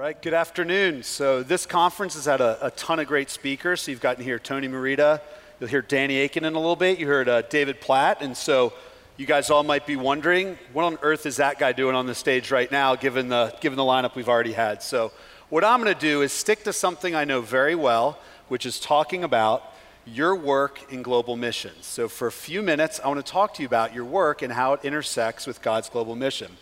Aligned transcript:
right, 0.00 0.22
good 0.22 0.32
afternoon. 0.32 1.02
So, 1.02 1.42
this 1.42 1.66
conference 1.66 2.14
has 2.14 2.24
had 2.24 2.40
a, 2.40 2.68
a, 2.68 2.70
ton 2.70 3.00
of 3.00 3.06
great 3.06 3.28
speakers. 3.28 3.82
So, 3.82 3.90
you've 3.90 4.00
gotten 4.00 4.24
here 4.24 4.38
Tony 4.38 4.66
Merida, 4.66 5.20
you'll 5.58 5.68
hear 5.68 5.82
Danny 5.82 6.22
Akin 6.22 6.46
in 6.46 6.54
a 6.54 6.58
little 6.58 6.74
bit, 6.74 6.98
you 6.98 7.06
heard 7.06 7.28
uh, 7.28 7.42
David 7.42 7.82
Platt. 7.82 8.22
And 8.22 8.34
so, 8.34 8.72
you 9.18 9.26
guys 9.26 9.50
all 9.50 9.62
might 9.62 9.86
be 9.86 9.96
wondering, 9.96 10.56
what 10.72 10.84
on 10.84 10.96
earth 11.02 11.26
is 11.26 11.36
that 11.36 11.58
guy 11.58 11.72
doing 11.72 11.94
on 11.94 12.06
the 12.06 12.14
stage 12.14 12.50
right 12.50 12.72
now, 12.72 12.96
given 12.96 13.28
the, 13.28 13.54
given 13.60 13.76
the 13.76 13.82
lineup 13.82 14.14
we've 14.14 14.30
already 14.30 14.54
had? 14.54 14.82
So, 14.82 15.12
what 15.50 15.64
I'm 15.64 15.82
going 15.82 15.94
to 15.94 16.00
do 16.00 16.22
is 16.22 16.32
stick 16.32 16.64
to 16.64 16.72
something 16.72 17.14
I 17.14 17.26
know 17.26 17.42
very 17.42 17.74
well, 17.74 18.18
which 18.48 18.64
is 18.64 18.80
talking 18.80 19.22
about 19.22 19.64
your 20.06 20.34
work 20.34 20.90
in 20.90 21.02
global 21.02 21.36
missions. 21.36 21.84
So, 21.84 22.08
for 22.08 22.26
a 22.26 22.32
few 22.32 22.62
minutes, 22.62 23.00
I 23.04 23.08
want 23.08 23.22
to 23.22 23.30
talk 23.30 23.52
to 23.56 23.62
you 23.62 23.66
about 23.66 23.94
your 23.94 24.06
work 24.06 24.40
and 24.40 24.50
how 24.50 24.72
it 24.72 24.80
intersects 24.82 25.46
with 25.46 25.60
God's 25.60 25.90
global 25.90 26.16
mission. 26.16 26.52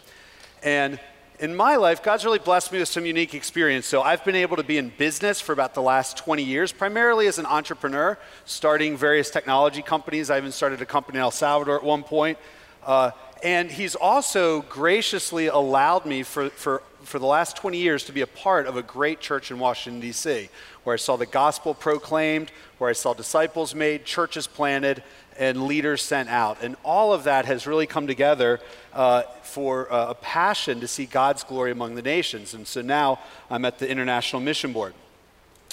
And 0.64 0.98
in 1.40 1.54
my 1.54 1.76
life, 1.76 2.02
God's 2.02 2.24
really 2.24 2.40
blessed 2.40 2.72
me 2.72 2.80
with 2.80 2.88
some 2.88 3.06
unique 3.06 3.32
experience. 3.32 3.86
So 3.86 4.02
I've 4.02 4.24
been 4.24 4.34
able 4.34 4.56
to 4.56 4.64
be 4.64 4.76
in 4.76 4.88
business 4.88 5.40
for 5.40 5.52
about 5.52 5.74
the 5.74 5.82
last 5.82 6.16
20 6.16 6.42
years, 6.42 6.72
primarily 6.72 7.28
as 7.28 7.38
an 7.38 7.46
entrepreneur, 7.46 8.18
starting 8.44 8.96
various 8.96 9.30
technology 9.30 9.82
companies. 9.82 10.30
I 10.30 10.38
even 10.38 10.50
started 10.50 10.82
a 10.82 10.86
company 10.86 11.18
in 11.18 11.22
El 11.22 11.30
Salvador 11.30 11.76
at 11.76 11.84
one 11.84 12.02
point. 12.02 12.38
Uh, 12.84 13.12
and 13.42 13.70
he's 13.70 13.94
also 13.94 14.62
graciously 14.62 15.46
allowed 15.46 16.06
me 16.06 16.24
for, 16.24 16.50
for, 16.50 16.82
for 17.02 17.20
the 17.20 17.26
last 17.26 17.56
20 17.56 17.78
years 17.78 18.02
to 18.04 18.12
be 18.12 18.22
a 18.22 18.26
part 18.26 18.66
of 18.66 18.76
a 18.76 18.82
great 18.82 19.20
church 19.20 19.52
in 19.52 19.60
Washington, 19.60 20.00
D.C., 20.00 20.48
where 20.82 20.94
I 20.94 20.96
saw 20.96 21.16
the 21.16 21.26
gospel 21.26 21.72
proclaimed, 21.72 22.50
where 22.78 22.90
I 22.90 22.94
saw 22.94 23.14
disciples 23.14 23.74
made, 23.74 24.04
churches 24.04 24.48
planted, 24.48 25.04
and 25.38 25.66
leaders 25.66 26.02
sent 26.02 26.28
out. 26.28 26.62
And 26.62 26.76
all 26.84 27.12
of 27.12 27.24
that 27.24 27.46
has 27.46 27.66
really 27.66 27.86
come 27.86 28.06
together 28.06 28.60
uh, 28.92 29.22
for 29.42 29.90
uh, 29.92 30.10
a 30.10 30.14
passion 30.14 30.80
to 30.80 30.88
see 30.88 31.06
God's 31.06 31.44
glory 31.44 31.70
among 31.70 31.94
the 31.94 32.02
nations. 32.02 32.54
And 32.54 32.66
so 32.66 32.82
now 32.82 33.20
I'm 33.50 33.64
at 33.64 33.78
the 33.78 33.88
International 33.88 34.40
Mission 34.40 34.72
Board. 34.72 34.94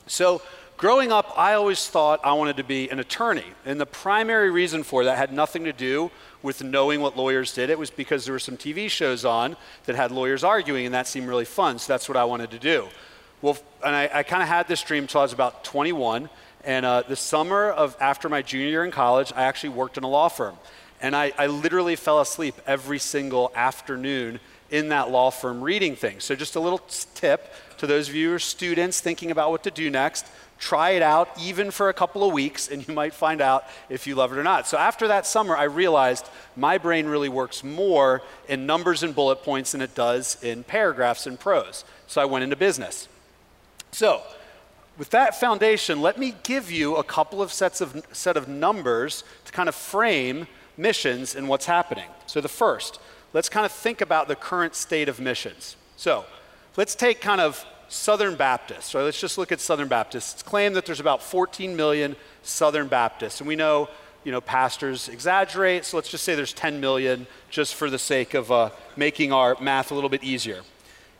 So 0.07 0.41
growing 0.77 1.11
up, 1.11 1.33
I 1.37 1.53
always 1.53 1.87
thought 1.87 2.19
I 2.23 2.33
wanted 2.33 2.57
to 2.57 2.63
be 2.63 2.89
an 2.89 2.99
attorney. 2.99 3.45
And 3.65 3.79
the 3.79 3.85
primary 3.85 4.51
reason 4.51 4.83
for 4.83 5.03
that 5.05 5.17
had 5.17 5.33
nothing 5.33 5.63
to 5.65 5.73
do 5.73 6.11
with 6.43 6.63
knowing 6.63 7.01
what 7.01 7.17
lawyers 7.17 7.53
did. 7.53 7.69
It 7.69 7.79
was 7.79 7.89
because 7.89 8.25
there 8.25 8.33
were 8.33 8.39
some 8.39 8.57
TV 8.57 8.89
shows 8.89 9.25
on 9.25 9.57
that 9.85 9.95
had 9.95 10.11
lawyers 10.11 10.43
arguing, 10.43 10.85
and 10.85 10.93
that 10.93 11.07
seemed 11.07 11.27
really 11.27 11.45
fun. 11.45 11.79
So 11.79 11.91
that's 11.91 12.07
what 12.07 12.17
I 12.17 12.23
wanted 12.25 12.51
to 12.51 12.59
do. 12.59 12.87
Well, 13.41 13.57
and 13.83 13.95
I, 13.95 14.09
I 14.13 14.23
kind 14.23 14.43
of 14.43 14.47
had 14.47 14.67
this 14.67 14.81
dream 14.83 15.03
until 15.03 15.21
I 15.21 15.23
was 15.23 15.33
about 15.33 15.63
21. 15.63 16.29
And 16.65 16.85
uh, 16.85 17.03
the 17.07 17.15
summer 17.15 17.69
of 17.69 17.95
after 18.01 18.27
my 18.27 18.41
junior 18.41 18.67
year 18.67 18.83
in 18.83 18.91
college, 18.91 19.31
I 19.35 19.43
actually 19.43 19.69
worked 19.69 19.97
in 19.97 20.03
a 20.03 20.09
law 20.09 20.29
firm. 20.29 20.55
And 20.99 21.15
I, 21.15 21.31
I 21.37 21.47
literally 21.47 21.95
fell 21.95 22.19
asleep 22.19 22.55
every 22.65 22.99
single 22.99 23.51
afternoon 23.55 24.39
in 24.71 24.89
that 24.89 25.11
law 25.11 25.29
firm 25.29 25.61
reading 25.61 25.95
things. 25.95 26.23
So, 26.23 26.35
just 26.35 26.55
a 26.55 26.59
little 26.59 26.81
tip 27.13 27.53
to 27.77 27.85
those 27.85 28.09
of 28.09 28.15
you 28.15 28.29
who 28.29 28.35
are 28.35 28.39
students 28.39 28.99
thinking 28.99 29.29
about 29.29 29.51
what 29.51 29.63
to 29.63 29.71
do 29.71 29.89
next 29.89 30.25
try 30.57 30.91
it 30.91 31.01
out 31.01 31.29
even 31.39 31.69
for 31.69 31.89
a 31.89 31.93
couple 31.93 32.25
of 32.25 32.33
weeks, 32.33 32.69
and 32.69 32.87
you 32.87 32.93
might 32.93 33.13
find 33.13 33.41
out 33.41 33.65
if 33.89 34.07
you 34.07 34.15
love 34.15 34.31
it 34.31 34.37
or 34.37 34.43
not. 34.43 34.67
So, 34.67 34.77
after 34.77 35.07
that 35.09 35.25
summer, 35.25 35.55
I 35.55 35.63
realized 35.63 36.27
my 36.55 36.77
brain 36.77 37.05
really 37.07 37.29
works 37.29 37.63
more 37.63 38.21
in 38.47 38.65
numbers 38.65 39.03
and 39.03 39.13
bullet 39.13 39.43
points 39.43 39.73
than 39.73 39.81
it 39.81 39.93
does 39.93 40.41
in 40.43 40.63
paragraphs 40.63 41.27
and 41.27 41.39
prose. 41.39 41.83
So, 42.07 42.21
I 42.21 42.25
went 42.25 42.43
into 42.43 42.55
business. 42.55 43.07
So, 43.91 44.23
with 44.97 45.09
that 45.09 45.39
foundation, 45.39 46.01
let 46.01 46.17
me 46.17 46.35
give 46.43 46.71
you 46.71 46.95
a 46.95 47.03
couple 47.03 47.41
of 47.41 47.51
sets 47.51 47.81
of 47.81 48.05
set 48.11 48.37
of 48.37 48.47
numbers 48.47 49.23
to 49.45 49.51
kind 49.51 49.67
of 49.67 49.75
frame 49.75 50.47
missions 50.77 51.35
and 51.35 51.47
what's 51.47 51.65
happening. 51.65 52.09
So 52.27 52.41
the 52.41 52.49
first, 52.49 52.99
let's 53.33 53.49
kind 53.49 53.65
of 53.65 53.71
think 53.71 54.01
about 54.01 54.27
the 54.27 54.35
current 54.35 54.75
state 54.75 55.09
of 55.09 55.19
missions. 55.19 55.75
So 55.97 56.25
let's 56.77 56.95
take 56.95 57.21
kind 57.21 57.41
of 57.41 57.65
Southern 57.87 58.35
Baptists. 58.35 58.85
So 58.85 59.03
let's 59.03 59.19
just 59.19 59.37
look 59.37 59.51
at 59.51 59.59
Southern 59.59 59.87
Baptists. 59.87 60.33
It's 60.33 60.43
claimed 60.43 60.75
that 60.75 60.85
there's 60.85 60.99
about 60.99 61.21
14 61.21 61.75
million 61.75 62.15
Southern 62.43 62.87
Baptists, 62.87 63.41
and 63.41 63.47
we 63.47 63.55
know 63.55 63.89
you 64.23 64.31
know 64.31 64.41
pastors 64.41 65.09
exaggerate. 65.09 65.85
So 65.85 65.97
let's 65.97 66.09
just 66.09 66.23
say 66.23 66.35
there's 66.35 66.53
10 66.53 66.79
million, 66.79 67.27
just 67.49 67.75
for 67.75 67.89
the 67.89 67.99
sake 67.99 68.33
of 68.33 68.51
uh, 68.51 68.69
making 68.95 69.31
our 69.31 69.55
math 69.59 69.91
a 69.91 69.95
little 69.95 70.09
bit 70.09 70.23
easier. 70.23 70.61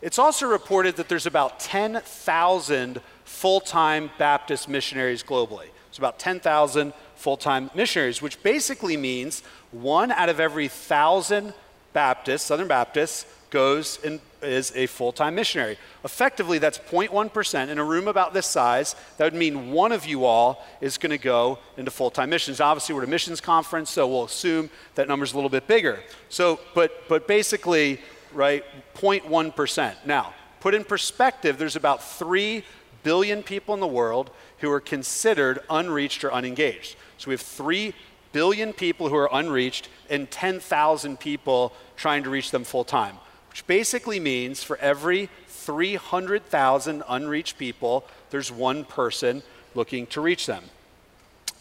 It's 0.06 0.20
also 0.20 0.46
reported 0.46 0.94
that 0.98 1.08
there's 1.08 1.26
about 1.26 1.58
10,000 1.58 3.00
full 3.24 3.60
time 3.60 4.10
Baptist 4.18 4.68
missionaries 4.68 5.24
globally. 5.24 5.66
It's 5.88 5.98
about 5.98 6.20
10,000 6.20 6.92
full 7.16 7.36
time 7.36 7.70
missionaries, 7.74 8.22
which 8.22 8.40
basically 8.44 8.96
means 8.96 9.42
one 9.72 10.12
out 10.12 10.28
of 10.28 10.38
every 10.38 10.68
thousand 10.68 11.54
Baptists, 11.92 12.42
Southern 12.42 12.68
Baptists, 12.68 13.26
goes 13.50 13.98
and 14.04 14.20
is 14.42 14.72
a 14.76 14.86
full 14.86 15.10
time 15.10 15.34
missionary. 15.34 15.76
Effectively, 16.04 16.58
that's 16.58 16.78
0.1%. 16.78 17.68
In 17.68 17.78
a 17.78 17.84
room 17.84 18.06
about 18.06 18.32
this 18.32 18.46
size, 18.46 18.94
that 19.16 19.24
would 19.24 19.34
mean 19.34 19.72
one 19.72 19.90
of 19.90 20.06
you 20.06 20.24
all 20.24 20.64
is 20.80 20.98
going 20.98 21.10
to 21.10 21.18
go 21.18 21.58
into 21.76 21.90
full 21.90 22.12
time 22.12 22.30
missions. 22.30 22.60
Obviously, 22.60 22.94
we're 22.94 23.02
at 23.02 23.08
a 23.08 23.10
missions 23.10 23.40
conference, 23.40 23.90
so 23.90 24.06
we'll 24.06 24.26
assume 24.26 24.70
that 24.94 25.08
number's 25.08 25.32
a 25.32 25.34
little 25.34 25.50
bit 25.50 25.66
bigger. 25.66 25.98
So, 26.28 26.60
but, 26.76 27.08
but 27.08 27.26
basically, 27.26 27.98
right, 28.32 28.64
0.1%. 28.94 29.94
Now, 30.04 30.34
put 30.60 30.74
in 30.74 30.84
perspective, 30.84 31.58
there's 31.58 31.76
about 31.76 32.02
3 32.02 32.64
billion 33.02 33.42
people 33.42 33.74
in 33.74 33.80
the 33.80 33.86
world 33.86 34.30
who 34.58 34.70
are 34.70 34.80
considered 34.80 35.60
unreached 35.70 36.24
or 36.24 36.32
unengaged. 36.32 36.96
So 37.18 37.28
we 37.28 37.34
have 37.34 37.40
3 37.40 37.94
billion 38.32 38.72
people 38.72 39.08
who 39.08 39.16
are 39.16 39.30
unreached 39.32 39.88
and 40.10 40.30
10,000 40.30 41.18
people 41.18 41.72
trying 41.96 42.22
to 42.24 42.30
reach 42.30 42.50
them 42.50 42.64
full 42.64 42.84
time, 42.84 43.16
which 43.50 43.66
basically 43.66 44.20
means 44.20 44.62
for 44.62 44.76
every 44.78 45.30
300,000 45.46 47.02
unreached 47.08 47.58
people, 47.58 48.04
there's 48.30 48.52
one 48.52 48.84
person 48.84 49.42
looking 49.74 50.06
to 50.08 50.20
reach 50.20 50.46
them. 50.46 50.64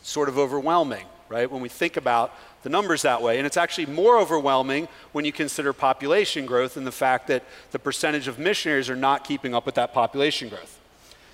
Sort 0.01 0.29
of 0.29 0.37
overwhelming, 0.37 1.05
right? 1.29 1.49
When 1.49 1.61
we 1.61 1.69
think 1.69 1.97
about 1.97 2.33
the 2.63 2.69
numbers 2.69 3.03
that 3.03 3.21
way. 3.21 3.37
And 3.37 3.45
it's 3.45 3.57
actually 3.57 3.85
more 3.85 4.17
overwhelming 4.17 4.87
when 5.11 5.23
you 5.23 5.31
consider 5.31 5.71
population 5.71 6.45
growth 6.47 6.77
and 6.77 6.85
the 6.85 6.91
fact 6.91 7.27
that 7.27 7.43
the 7.71 7.79
percentage 7.79 8.27
of 8.27 8.39
missionaries 8.39 8.89
are 8.89 8.95
not 8.95 9.23
keeping 9.23 9.53
up 9.53 9.65
with 9.67 9.75
that 9.75 9.93
population 9.93 10.49
growth. 10.49 10.79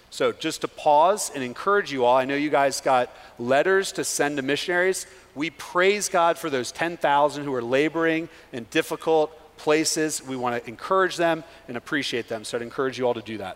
So, 0.10 0.34
just 0.34 0.60
to 0.62 0.68
pause 0.68 1.32
and 1.34 1.42
encourage 1.42 1.90
you 1.90 2.04
all, 2.04 2.18
I 2.18 2.26
know 2.26 2.36
you 2.36 2.50
guys 2.50 2.82
got 2.82 3.10
letters 3.40 3.94
to 3.94 4.04
send 4.04 4.36
to 4.36 4.44
missionaries. 4.44 5.08
We 5.36 5.52
praise 5.52 6.10
God 6.10 6.38
for 6.38 6.50
those 6.50 6.74
10,000 6.74 7.46
who 7.46 7.54
are 7.54 7.62
laboring 7.62 8.28
in 8.52 8.66
difficult 8.72 9.32
places. 9.56 10.22
We 10.22 10.36
want 10.36 10.62
to 10.62 10.70
encourage 10.70 11.16
them 11.16 11.46
and 11.70 11.78
appreciate 11.78 12.28
them. 12.28 12.44
So, 12.44 12.58
I'd 12.58 12.62
encourage 12.62 12.98
you 12.98 13.08
all 13.08 13.14
to 13.14 13.22
do 13.22 13.38
that. 13.38 13.56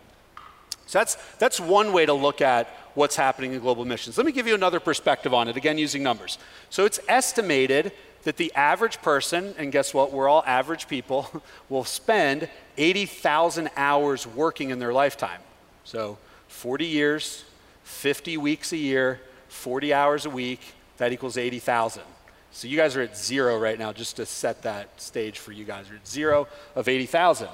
So, 0.88 1.00
that's, 1.00 1.16
that's 1.38 1.60
one 1.60 1.94
way 1.94 2.06
to 2.06 2.14
look 2.14 2.42
at 2.42 2.68
what's 2.94 3.16
happening 3.16 3.54
in 3.54 3.60
global 3.60 3.86
missions. 3.86 4.18
Let 4.18 4.26
me 4.26 4.32
give 4.32 4.48
you 4.48 4.56
another 4.56 4.80
perspective 4.80 5.34
on 5.34 5.48
it, 5.48 5.58
again, 5.58 5.78
using 5.78 6.04
numbers. 6.04 6.38
So, 6.70 6.86
it's 6.86 7.00
estimated 7.08 7.92
that 8.24 8.38
the 8.38 8.54
average 8.56 9.02
person, 9.02 9.54
and 9.58 9.72
guess 9.72 9.94
what, 9.94 10.12
we're 10.12 10.28
all 10.28 10.44
average 10.46 10.88
people, 10.88 11.44
will 11.70 11.84
spend 11.84 12.50
80,000 12.78 13.70
hours 13.76 14.28
working 14.28 14.70
in 14.70 14.80
their 14.80 14.94
lifetime. 14.94 15.42
So, 15.84 16.18
40 16.48 16.86
years, 16.86 17.44
50 17.84 18.38
weeks 18.38 18.72
a 18.74 18.78
year, 18.78 19.22
40 19.50 19.94
hours 19.94 20.26
a 20.26 20.30
week, 20.30 20.62
that 20.98 21.12
equals 21.12 21.38
80,000. 21.38 22.04
So 22.52 22.70
you 22.70 22.78
guys 22.78 22.96
are 22.96 23.02
at 23.02 23.18
zero 23.18 23.60
right 23.60 23.78
now, 23.78 23.92
just 23.92 24.16
to 24.16 24.26
set 24.26 24.62
that 24.64 25.02
stage 25.02 25.40
for 25.40 25.52
you 25.52 25.66
guys. 25.66 25.88
You're 25.90 25.98
at 25.98 26.08
zero 26.08 26.48
of 26.74 26.88
80,000. 26.88 27.50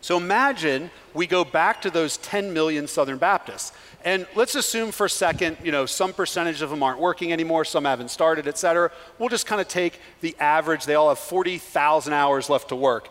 So 0.00 0.16
imagine 0.16 0.90
we 1.12 1.26
go 1.26 1.44
back 1.44 1.82
to 1.82 1.90
those 1.90 2.16
10 2.18 2.52
million 2.52 2.86
Southern 2.86 3.18
Baptists. 3.18 3.72
And 4.04 4.26
let's 4.34 4.54
assume 4.54 4.92
for 4.92 5.06
a 5.06 5.10
second, 5.10 5.58
you 5.62 5.72
know, 5.72 5.84
some 5.84 6.14
percentage 6.14 6.62
of 6.62 6.70
them 6.70 6.82
aren't 6.82 7.00
working 7.00 7.32
anymore, 7.32 7.66
some 7.66 7.84
haven't 7.84 8.10
started, 8.10 8.48
et 8.48 8.56
cetera. 8.56 8.90
We'll 9.18 9.28
just 9.28 9.46
kind 9.46 9.60
of 9.60 9.68
take 9.68 10.00
the 10.22 10.34
average. 10.40 10.86
They 10.86 10.94
all 10.94 11.10
have 11.10 11.18
40,000 11.18 12.12
hours 12.12 12.48
left 12.48 12.70
to 12.70 12.76
work. 12.76 13.08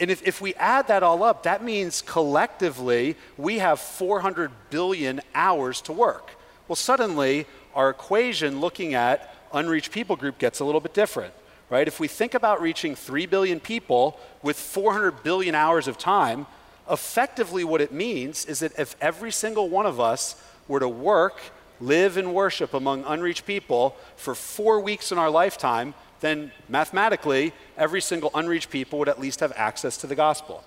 And 0.00 0.10
if, 0.10 0.26
if 0.26 0.40
we 0.40 0.54
add 0.54 0.88
that 0.88 1.02
all 1.02 1.22
up, 1.22 1.44
that 1.44 1.62
means 1.62 2.02
collectively 2.02 3.16
we 3.36 3.58
have 3.58 3.78
400 3.78 4.50
billion 4.70 5.20
hours 5.34 5.80
to 5.82 5.92
work. 5.92 6.32
Well, 6.66 6.76
suddenly 6.76 7.46
our 7.74 7.90
equation 7.90 8.60
looking 8.60 8.94
at 8.94 9.34
unreached 9.52 9.92
people 9.92 10.16
group 10.16 10.38
gets 10.38 10.60
a 10.60 10.64
little 10.64 10.80
bit 10.80 10.94
different, 10.94 11.34
right? 11.70 11.86
If 11.86 12.00
we 12.00 12.08
think 12.08 12.34
about 12.34 12.60
reaching 12.60 12.94
3 12.94 13.26
billion 13.26 13.60
people 13.60 14.18
with 14.42 14.58
400 14.58 15.22
billion 15.22 15.54
hours 15.54 15.88
of 15.88 15.96
time, 15.96 16.46
effectively 16.90 17.64
what 17.64 17.80
it 17.80 17.92
means 17.92 18.44
is 18.44 18.58
that 18.58 18.78
if 18.78 18.96
every 19.00 19.30
single 19.30 19.68
one 19.68 19.86
of 19.86 20.00
us 20.00 20.34
were 20.66 20.80
to 20.80 20.88
work, 20.88 21.40
live, 21.80 22.16
and 22.16 22.34
worship 22.34 22.74
among 22.74 23.04
unreached 23.04 23.46
people 23.46 23.96
for 24.16 24.34
four 24.34 24.80
weeks 24.80 25.12
in 25.12 25.18
our 25.18 25.30
lifetime, 25.30 25.94
then 26.20 26.52
mathematically, 26.68 27.52
every 27.78 28.00
single 28.00 28.30
unreached 28.34 28.70
people 28.70 28.98
would 28.98 29.08
at 29.08 29.20
least 29.20 29.40
have 29.40 29.52
access 29.56 29.96
to 29.96 30.06
the 30.06 30.14
gospel. 30.14 30.64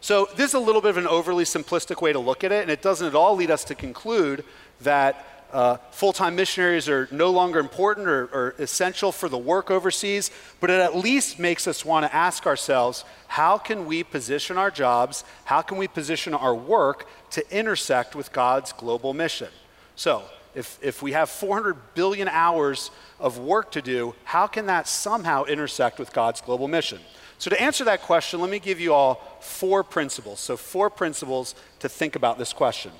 So, 0.00 0.28
this 0.36 0.50
is 0.50 0.54
a 0.54 0.60
little 0.60 0.80
bit 0.80 0.90
of 0.90 0.98
an 0.98 1.08
overly 1.08 1.44
simplistic 1.44 2.00
way 2.00 2.12
to 2.12 2.18
look 2.18 2.44
at 2.44 2.52
it, 2.52 2.62
and 2.62 2.70
it 2.70 2.82
doesn't 2.82 3.08
at 3.08 3.14
all 3.14 3.34
lead 3.34 3.50
us 3.50 3.64
to 3.64 3.74
conclude 3.74 4.44
that 4.82 5.35
uh, 5.56 5.78
full 5.90 6.12
time 6.12 6.36
missionaries 6.36 6.86
are 6.86 7.08
no 7.10 7.30
longer 7.30 7.58
important 7.58 8.06
or, 8.06 8.26
or 8.26 8.54
essential 8.58 9.10
for 9.10 9.26
the 9.26 9.38
work 9.38 9.70
overseas, 9.70 10.30
but 10.60 10.68
it 10.68 10.80
at 10.80 10.94
least 10.94 11.38
makes 11.38 11.66
us 11.66 11.82
want 11.82 12.04
to 12.04 12.14
ask 12.14 12.46
ourselves 12.46 13.06
how 13.26 13.56
can 13.56 13.86
we 13.86 14.04
position 14.04 14.58
our 14.58 14.70
jobs, 14.70 15.24
how 15.46 15.62
can 15.62 15.78
we 15.78 15.88
position 15.88 16.34
our 16.34 16.54
work 16.54 17.08
to 17.30 17.58
intersect 17.58 18.14
with 18.14 18.34
God's 18.34 18.74
global 18.74 19.14
mission? 19.14 19.48
So, 19.94 20.24
if, 20.54 20.78
if 20.82 21.00
we 21.00 21.12
have 21.12 21.30
400 21.30 21.94
billion 21.94 22.28
hours 22.28 22.90
of 23.18 23.38
work 23.38 23.72
to 23.72 23.80
do, 23.80 24.14
how 24.24 24.46
can 24.46 24.66
that 24.66 24.86
somehow 24.86 25.44
intersect 25.44 25.98
with 25.98 26.12
God's 26.12 26.42
global 26.42 26.68
mission? 26.68 26.98
So, 27.38 27.48
to 27.48 27.58
answer 27.58 27.84
that 27.84 28.02
question, 28.02 28.42
let 28.42 28.50
me 28.50 28.58
give 28.58 28.78
you 28.78 28.92
all 28.92 29.38
four 29.40 29.82
principles. 29.82 30.38
So, 30.38 30.58
four 30.58 30.90
principles 30.90 31.54
to 31.78 31.88
think 31.88 32.14
about 32.14 32.36
this 32.36 32.52
question. 32.52 32.92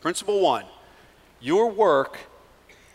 Principle 0.00 0.40
one 0.40 0.64
your 1.40 1.70
work, 1.70 2.18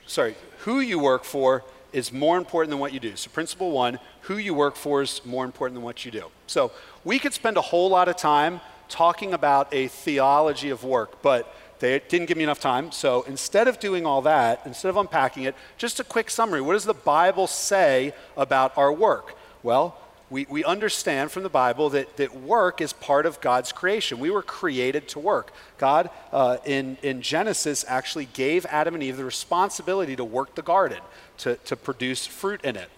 sorry, 0.07 0.35
who 0.59 0.79
you 0.79 0.99
work 0.99 1.23
for 1.23 1.63
is 1.91 2.11
more 2.11 2.37
important 2.37 2.69
than 2.69 2.79
what 2.79 2.93
you 2.93 2.99
do. 2.99 3.15
So, 3.15 3.29
principle 3.31 3.71
one 3.71 3.99
who 4.21 4.37
you 4.37 4.53
work 4.53 4.75
for 4.75 5.01
is 5.01 5.21
more 5.25 5.45
important 5.45 5.75
than 5.75 5.83
what 5.83 6.05
you 6.05 6.11
do. 6.11 6.25
So, 6.47 6.71
we 7.03 7.17
could 7.19 7.33
spend 7.33 7.57
a 7.57 7.61
whole 7.61 7.89
lot 7.89 8.07
of 8.07 8.17
time 8.17 8.61
talking 8.89 9.33
about 9.33 9.73
a 9.73 9.87
theology 9.87 10.69
of 10.69 10.83
work, 10.83 11.21
but 11.21 11.55
they 11.79 11.99
didn't 12.09 12.27
give 12.27 12.37
me 12.37 12.43
enough 12.43 12.59
time. 12.59 12.91
So 12.91 13.23
instead 13.23 13.67
of 13.67 13.79
doing 13.79 14.05
all 14.05 14.21
that, 14.23 14.61
instead 14.65 14.89
of 14.89 14.97
unpacking 14.97 15.43
it, 15.43 15.55
just 15.77 15.99
a 15.99 16.03
quick 16.03 16.29
summary. 16.29 16.61
What 16.61 16.73
does 16.73 16.83
the 16.83 16.93
Bible 16.93 17.47
say 17.47 18.13
about 18.35 18.77
our 18.77 18.91
work? 18.91 19.35
Well, 19.63 19.97
we, 20.29 20.45
we 20.49 20.63
understand 20.63 21.31
from 21.31 21.43
the 21.43 21.49
Bible 21.49 21.89
that, 21.91 22.17
that 22.17 22.35
work 22.35 22.81
is 22.81 22.93
part 22.93 23.25
of 23.25 23.41
God's 23.41 23.71
creation. 23.71 24.19
We 24.19 24.29
were 24.29 24.43
created 24.43 25.07
to 25.09 25.19
work. 25.19 25.51
God, 25.77 26.09
uh, 26.31 26.57
in, 26.65 26.97
in 27.01 27.21
Genesis, 27.21 27.83
actually 27.87 28.25
gave 28.25 28.65
Adam 28.67 28.93
and 28.93 29.03
Eve 29.03 29.17
the 29.17 29.25
responsibility 29.25 30.15
to 30.15 30.23
work 30.23 30.55
the 30.55 30.61
garden, 30.61 30.99
to, 31.39 31.55
to 31.65 31.75
produce 31.75 32.27
fruit 32.27 32.61
in 32.63 32.75
it. 32.75 32.89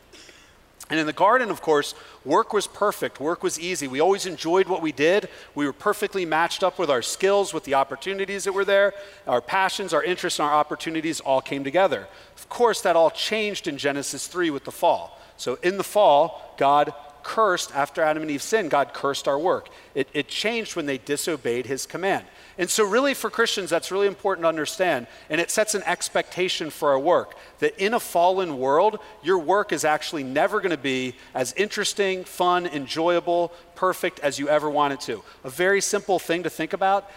And 0.90 1.00
in 1.00 1.06
the 1.06 1.14
garden, 1.14 1.50
of 1.50 1.62
course, 1.62 1.96
work 2.26 2.52
was 2.52 2.68
perfect. 2.68 3.22
Work 3.22 3.44
was 3.44 3.58
easy. 3.58 3.88
We 3.88 4.02
always 4.02 4.26
enjoyed 4.26 4.68
what 4.68 4.82
we 4.82 4.92
did. 4.92 5.30
We 5.56 5.66
were 5.66 5.72
perfectly 5.72 6.26
matched 6.26 6.64
up 6.64 6.78
with 6.78 6.90
our 6.90 7.02
skills, 7.02 7.54
with 7.54 7.64
the 7.64 7.76
opportunities 7.76 8.44
that 8.44 8.52
were 8.52 8.66
there. 8.66 8.94
Our 9.26 9.40
passions, 9.40 9.94
our 9.94 10.04
interests, 10.04 10.38
and 10.40 10.50
our 10.50 10.54
opportunities 10.54 11.22
all 11.22 11.40
came 11.40 11.64
together. 11.64 12.10
Of 12.36 12.50
course, 12.50 12.82
that 12.82 12.98
all 12.98 13.10
changed 13.10 13.70
in 13.70 13.78
Genesis 13.78 14.28
3 14.28 14.50
with 14.50 14.66
the 14.66 14.72
fall. 14.74 15.18
So 15.38 15.58
in 15.64 15.78
the 15.78 15.84
fall, 15.86 16.54
God 16.58 16.94
cursed 17.24 17.74
after 17.76 18.02
Adam 18.02 18.22
and 18.22 18.32
Eve 18.32 18.42
sinned. 18.42 18.72
God 18.72 18.94
cursed 18.94 19.28
our 19.28 19.40
work. 19.40 19.70
It, 19.96 20.08
it 20.14 20.28
changed 20.28 20.76
when 20.76 20.86
they 20.86 20.98
disobeyed 20.98 21.66
his 21.66 21.86
command. 21.86 22.26
And 22.58 22.70
so, 22.70 22.84
really, 22.86 23.14
for 23.14 23.30
Christians, 23.30 23.70
that's 23.70 23.92
really 23.92 24.08
important 24.08 24.44
to 24.44 24.50
understand. 24.50 25.08
And 25.30 25.42
it 25.42 25.50
sets 25.50 25.74
an 25.76 25.84
expectation 25.84 26.70
for 26.70 26.92
our 26.92 27.00
work 27.00 27.36
that 27.60 27.78
in 27.84 27.94
a 27.94 28.00
fallen 28.00 28.58
world, 28.58 29.00
your 29.24 29.40
work 29.40 29.72
is 29.72 29.86
actually 29.86 30.24
never 30.24 30.60
going 30.60 30.72
to 30.72 30.78
be 30.78 31.16
as 31.34 31.54
interesting, 31.54 32.24
fun, 32.24 32.66
enjoyable, 32.68 33.52
perfect 33.76 34.20
as 34.20 34.38
you 34.38 34.50
ever 34.50 34.70
want 34.70 34.94
it 34.94 35.02
to. 35.02 35.24
A 35.44 35.50
very 35.50 35.82
simple 35.82 36.20
thing 36.20 36.44
to 36.44 36.50
think 36.50 36.74
about 36.74 37.10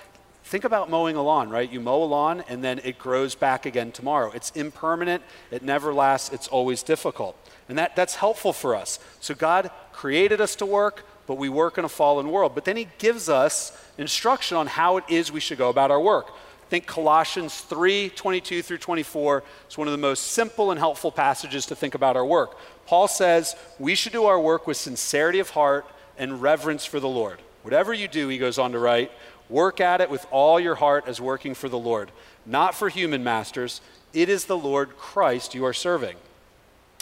think 0.44 0.64
about 0.64 0.90
mowing 0.90 1.16
a 1.16 1.22
lawn, 1.22 1.48
right? 1.48 1.70
You 1.70 1.80
mow 1.80 2.02
a 2.02 2.04
lawn 2.04 2.44
and 2.48 2.62
then 2.62 2.78
it 2.84 2.98
grows 2.98 3.34
back 3.34 3.64
again 3.66 3.92
tomorrow. 3.92 4.30
It's 4.32 4.50
impermanent, 4.50 5.22
it 5.50 5.62
never 5.62 5.92
lasts, 5.92 6.32
it's 6.32 6.48
always 6.48 6.82
difficult. 6.82 7.36
And 7.68 7.78
that, 7.78 7.96
that's 7.96 8.16
helpful 8.16 8.52
for 8.52 8.74
us. 8.74 8.98
So 9.20 9.34
God 9.34 9.70
created 9.92 10.40
us 10.40 10.54
to 10.56 10.66
work, 10.66 11.04
but 11.26 11.38
we 11.38 11.48
work 11.48 11.78
in 11.78 11.84
a 11.84 11.88
fallen 11.88 12.30
world. 12.30 12.54
But 12.54 12.64
then 12.64 12.76
He 12.76 12.88
gives 12.98 13.28
us 13.28 13.72
instruction 13.96 14.56
on 14.56 14.66
how 14.66 14.98
it 14.98 15.04
is 15.08 15.32
we 15.32 15.40
should 15.40 15.58
go 15.58 15.70
about 15.70 15.90
our 15.90 16.00
work. 16.00 16.28
I 16.30 16.66
think 16.68 16.86
Colossians 16.86 17.60
3 17.60 18.10
22 18.10 18.62
through 18.62 18.78
24 18.78 19.44
is 19.68 19.78
one 19.78 19.86
of 19.86 19.92
the 19.92 19.98
most 19.98 20.32
simple 20.32 20.70
and 20.70 20.78
helpful 20.78 21.12
passages 21.12 21.66
to 21.66 21.76
think 21.76 21.94
about 21.94 22.16
our 22.16 22.24
work. 22.24 22.56
Paul 22.86 23.06
says 23.08 23.54
we 23.78 23.94
should 23.94 24.12
do 24.12 24.24
our 24.24 24.40
work 24.40 24.66
with 24.66 24.76
sincerity 24.76 25.38
of 25.38 25.50
heart 25.50 25.86
and 26.18 26.40
reverence 26.40 26.84
for 26.84 27.00
the 27.00 27.08
Lord. 27.08 27.40
Whatever 27.62 27.94
you 27.94 28.08
do, 28.08 28.28
he 28.28 28.38
goes 28.38 28.58
on 28.58 28.72
to 28.72 28.78
write, 28.78 29.10
work 29.48 29.80
at 29.80 30.00
it 30.00 30.10
with 30.10 30.26
all 30.30 30.58
your 30.58 30.74
heart 30.74 31.04
as 31.06 31.20
working 31.20 31.54
for 31.54 31.68
the 31.68 31.78
Lord, 31.78 32.10
not 32.44 32.74
for 32.74 32.88
human 32.88 33.24
masters. 33.24 33.80
It 34.12 34.28
is 34.28 34.44
the 34.44 34.56
Lord 34.56 34.96
Christ 34.96 35.54
you 35.54 35.64
are 35.64 35.72
serving. 35.72 36.16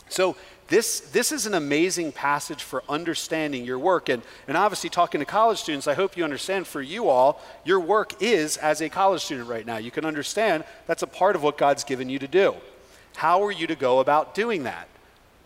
So 0.08 0.36
this, 0.68 1.00
this 1.00 1.32
is 1.32 1.46
an 1.46 1.54
amazing 1.54 2.12
passage 2.12 2.62
for 2.62 2.82
understanding 2.88 3.64
your 3.64 3.78
work. 3.78 4.08
And, 4.08 4.22
and 4.48 4.56
obviously, 4.56 4.88
talking 4.88 5.18
to 5.20 5.24
college 5.24 5.58
students, 5.58 5.86
I 5.86 5.94
hope 5.94 6.16
you 6.16 6.24
understand 6.24 6.66
for 6.66 6.80
you 6.80 7.08
all, 7.08 7.40
your 7.64 7.80
work 7.80 8.22
is 8.22 8.56
as 8.56 8.80
a 8.80 8.88
college 8.88 9.22
student 9.22 9.48
right 9.48 9.66
now. 9.66 9.76
You 9.76 9.90
can 9.90 10.04
understand 10.04 10.64
that's 10.86 11.02
a 11.02 11.06
part 11.06 11.36
of 11.36 11.42
what 11.42 11.58
God's 11.58 11.84
given 11.84 12.08
you 12.08 12.18
to 12.18 12.28
do. 12.28 12.54
How 13.16 13.42
are 13.44 13.52
you 13.52 13.66
to 13.66 13.74
go 13.74 14.00
about 14.00 14.34
doing 14.34 14.62
that? 14.62 14.88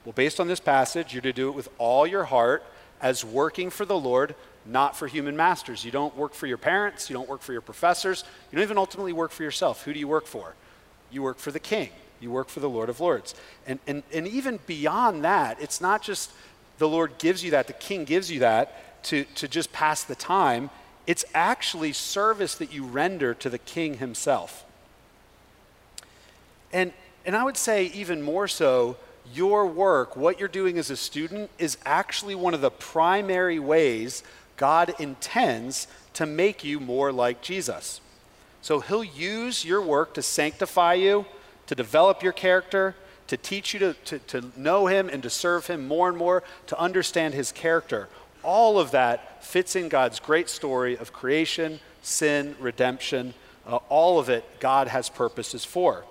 Well, 0.05 0.13
based 0.13 0.39
on 0.39 0.47
this 0.47 0.61
passage, 0.61 1.13
you're 1.13 1.23
to 1.23 1.33
do 1.33 1.49
it 1.49 1.57
with 1.57 1.69
all 1.79 2.07
your 2.07 2.25
heart 2.25 2.63
as 3.03 3.25
working 3.25 3.71
for 3.71 3.85
the 3.85 3.99
Lord, 3.99 4.37
not 4.65 4.97
for 4.97 5.09
human 5.09 5.37
masters. 5.37 5.85
You 5.85 5.91
don't 5.91 6.17
work 6.17 6.35
for 6.35 6.47
your 6.47 6.59
parents, 6.59 7.11
you 7.11 7.15
don't 7.15 7.29
work 7.29 7.43
for 7.43 7.53
your 7.53 7.61
professors, 7.61 8.23
you 8.51 8.57
don't 8.57 8.63
even 8.63 8.79
ultimately 8.79 9.13
work 9.13 9.33
for 9.33 9.43
yourself. 9.43 9.83
Who 9.85 9.93
do 9.93 9.99
you 9.99 10.09
work 10.09 10.27
for? 10.27 10.55
You 11.11 11.23
work 11.23 11.39
for 11.39 11.51
the 11.51 11.59
king. 11.59 11.91
You 12.21 12.31
work 12.31 12.49
for 12.49 12.61
the 12.61 12.69
Lord 12.69 12.89
of 12.89 13.01
Lords. 13.01 13.35
And, 13.67 13.79
and, 13.87 14.03
and 14.13 14.27
even 14.27 14.59
beyond 14.67 15.25
that, 15.25 15.61
it's 15.61 15.81
not 15.81 16.03
just 16.03 16.31
the 16.79 16.89
Lord 16.89 17.19
gives 17.19 17.43
you 17.45 17.51
that, 17.53 17.67
the 17.67 17.73
king 17.73 18.05
gives 18.05 18.31
you 18.31 18.41
that 18.41 19.03
to, 19.05 19.25
to 19.37 19.49
just 19.49 19.73
pass 19.73 20.05
the 20.05 20.15
time. 20.15 20.71
It's 21.07 21.25
actually 21.35 21.93
service 21.93 22.55
that 22.57 22.73
you 22.73 22.85
render 22.85 23.35
to 23.35 23.49
the 23.49 23.59
king 23.59 23.99
himself. 23.99 24.65
And, 26.73 26.93
and 27.25 27.37
I 27.37 27.45
would 27.45 27.57
say, 27.57 27.87
even 27.87 28.23
more 28.23 28.49
so, 28.49 28.97
your 29.33 29.67
work, 29.67 30.17
what 30.17 30.39
you're 30.39 30.49
doing 30.49 30.79
as 30.79 30.91
a 30.91 30.97
student, 30.97 31.51
is 31.59 31.79
actually 31.85 32.35
one 32.35 32.55
of 32.55 32.61
the 32.61 32.71
primary 32.71 33.59
ways 33.59 34.23
God 34.57 34.95
intends 34.99 35.87
to 36.15 36.27
make 36.27 36.65
you 36.65 36.81
more 36.81 37.13
like 37.13 37.43
Jesus. 37.43 38.01
So 38.63 38.81
he'll 38.81 39.05
use 39.05 39.65
your 39.65 39.83
work 39.83 40.15
to 40.15 40.23
sanctify 40.23 40.95
you, 40.95 41.27
to 41.67 41.75
develop 41.75 42.23
your 42.23 42.33
character, 42.33 42.95
to 43.27 43.37
teach 43.37 43.75
you 43.75 43.81
to, 43.81 43.95
to, 44.05 44.19
to 44.21 44.53
know 44.57 44.87
Him 44.87 45.09
and 45.09 45.23
to 45.23 45.31
serve 45.31 45.67
Him 45.67 45.87
more 45.87 46.09
and 46.09 46.17
more, 46.17 46.43
to 46.69 46.79
understand 46.79 47.35
His 47.35 47.53
character. 47.53 48.09
All 48.43 48.79
of 48.79 48.93
that 48.93 49.45
fits 49.45 49.75
in 49.75 49.89
God's 49.89 50.21
great 50.21 50.49
story 50.49 50.97
of 50.97 51.13
creation, 51.13 51.81
sin, 52.03 52.55
redemption. 52.61 53.35
Uh, 53.67 53.77
all 53.89 54.19
of 54.19 54.29
it, 54.29 54.45
God 54.61 54.89
has 54.89 55.09
purposes 55.09 55.65
for. 55.65 56.05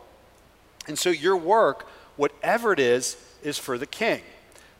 And 0.88 1.00
so 1.00 1.10
your 1.10 1.38
work, 1.38 1.88
whatever 2.18 2.74
it 2.74 2.80
is, 2.80 3.18
is 3.44 3.58
for 3.58 3.78
the 3.78 3.86
King. 3.86 4.22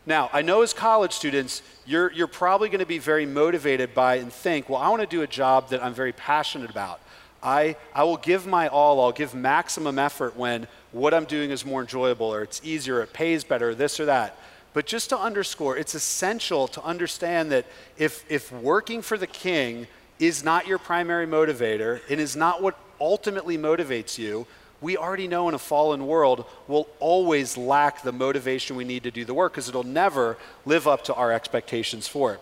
Now, 0.04 0.30
I 0.32 0.42
know 0.42 0.62
as 0.62 0.72
college 0.72 1.12
students, 1.12 1.62
you're, 1.84 2.12
you're 2.12 2.28
probably 2.28 2.68
going 2.68 2.80
to 2.80 2.86
be 2.86 2.98
very 2.98 3.26
motivated 3.26 3.92
by 3.92 4.16
and 4.16 4.32
think, 4.32 4.68
well, 4.68 4.80
I 4.80 4.88
want 4.88 5.02
to 5.02 5.06
do 5.06 5.22
a 5.22 5.26
job 5.26 5.70
that 5.70 5.82
I'm 5.82 5.94
very 5.94 6.12
passionate 6.12 6.70
about. 6.70 7.00
I, 7.46 7.76
I 7.94 8.02
will 8.02 8.16
give 8.16 8.44
my 8.44 8.66
all, 8.66 9.00
I'll 9.00 9.12
give 9.12 9.32
maximum 9.32 10.00
effort 10.00 10.36
when 10.36 10.66
what 10.90 11.14
I'm 11.14 11.26
doing 11.26 11.52
is 11.52 11.64
more 11.64 11.80
enjoyable 11.80 12.26
or 12.26 12.42
it's 12.42 12.60
easier, 12.64 13.00
it 13.02 13.12
pays 13.12 13.44
better, 13.44 13.72
this 13.72 14.00
or 14.00 14.06
that. 14.06 14.36
But 14.74 14.84
just 14.84 15.10
to 15.10 15.18
underscore, 15.18 15.78
it's 15.78 15.94
essential 15.94 16.66
to 16.68 16.82
understand 16.82 17.52
that 17.52 17.64
if, 17.96 18.24
if 18.28 18.50
working 18.50 19.00
for 19.00 19.16
the 19.16 19.28
king 19.28 19.86
is 20.18 20.42
not 20.42 20.66
your 20.66 20.78
primary 20.78 21.26
motivator 21.26 22.00
and 22.10 22.20
is 22.20 22.34
not 22.34 22.62
what 22.62 22.76
ultimately 23.00 23.56
motivates 23.56 24.18
you, 24.18 24.44
we 24.80 24.96
already 24.96 25.28
know 25.28 25.48
in 25.48 25.54
a 25.54 25.58
fallen 25.58 26.06
world 26.08 26.46
we'll 26.66 26.88
always 26.98 27.56
lack 27.56 28.02
the 28.02 28.12
motivation 28.12 28.74
we 28.76 28.84
need 28.84 29.04
to 29.04 29.10
do 29.12 29.24
the 29.24 29.32
work 29.32 29.52
because 29.52 29.68
it'll 29.68 29.84
never 29.84 30.36
live 30.64 30.88
up 30.88 31.04
to 31.04 31.14
our 31.14 31.32
expectations 31.32 32.08
for 32.08 32.34
it. 32.34 32.40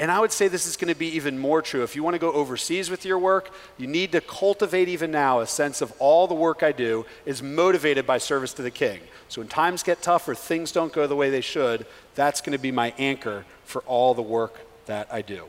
And 0.00 0.10
I 0.10 0.18
would 0.18 0.32
say 0.32 0.48
this 0.48 0.66
is 0.66 0.78
going 0.78 0.92
to 0.92 0.98
be 0.98 1.08
even 1.08 1.38
more 1.38 1.60
true. 1.60 1.82
If 1.82 1.94
you 1.94 2.02
want 2.02 2.14
to 2.14 2.18
go 2.18 2.32
overseas 2.32 2.88
with 2.88 3.04
your 3.04 3.18
work, 3.18 3.52
you 3.76 3.86
need 3.86 4.12
to 4.12 4.22
cultivate 4.22 4.88
even 4.88 5.10
now 5.10 5.40
a 5.40 5.46
sense 5.46 5.82
of 5.82 5.92
all 5.98 6.26
the 6.26 6.34
work 6.34 6.62
I 6.62 6.72
do 6.72 7.04
is 7.26 7.42
motivated 7.42 8.06
by 8.06 8.16
service 8.16 8.54
to 8.54 8.62
the 8.62 8.70
king. 8.70 9.00
So 9.28 9.42
when 9.42 9.48
times 9.48 9.82
get 9.82 10.00
tough 10.00 10.26
or 10.26 10.34
things 10.34 10.72
don't 10.72 10.90
go 10.90 11.06
the 11.06 11.14
way 11.14 11.28
they 11.28 11.42
should, 11.42 11.84
that's 12.14 12.40
going 12.40 12.52
to 12.52 12.58
be 12.58 12.72
my 12.72 12.94
anchor 12.96 13.44
for 13.66 13.82
all 13.82 14.14
the 14.14 14.22
work 14.22 14.58
that 14.86 15.06
I 15.12 15.20
do. 15.20 15.44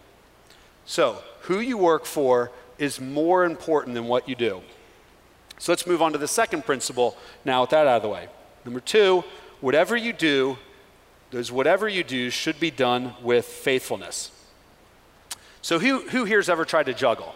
So, 0.86 1.24
who 1.44 1.62
you 1.62 1.78
work 1.78 2.06
for 2.06 2.52
is 2.78 3.00
more 3.00 3.46
important 3.46 3.96
than 3.96 4.08
what 4.08 4.28
you 4.28 4.36
do. 4.36 4.62
So 5.60 5.72
let's 5.72 5.88
move 5.88 6.02
on 6.02 6.12
to 6.12 6.18
the 6.18 6.28
second 6.28 6.66
principle 6.66 7.16
now 7.46 7.62
with 7.62 7.70
that 7.70 7.88
out 7.88 7.98
of 7.98 8.02
the 8.02 8.10
way. 8.10 8.28
Number 8.66 8.82
two, 8.82 9.24
whatever 9.62 9.96
you 9.96 10.12
do, 10.12 10.58
those 11.30 11.54
whatever 11.54 11.88
you 11.88 12.04
do 12.04 12.30
should 12.30 12.60
be 12.60 12.70
done 12.70 13.14
with 13.22 13.46
faithfulness. 13.46 14.32
So, 15.62 15.80
who, 15.80 16.02
who 16.02 16.26
here's 16.26 16.50
ever 16.50 16.66
tried 16.66 16.88
to 16.88 16.94
juggle? 16.94 17.36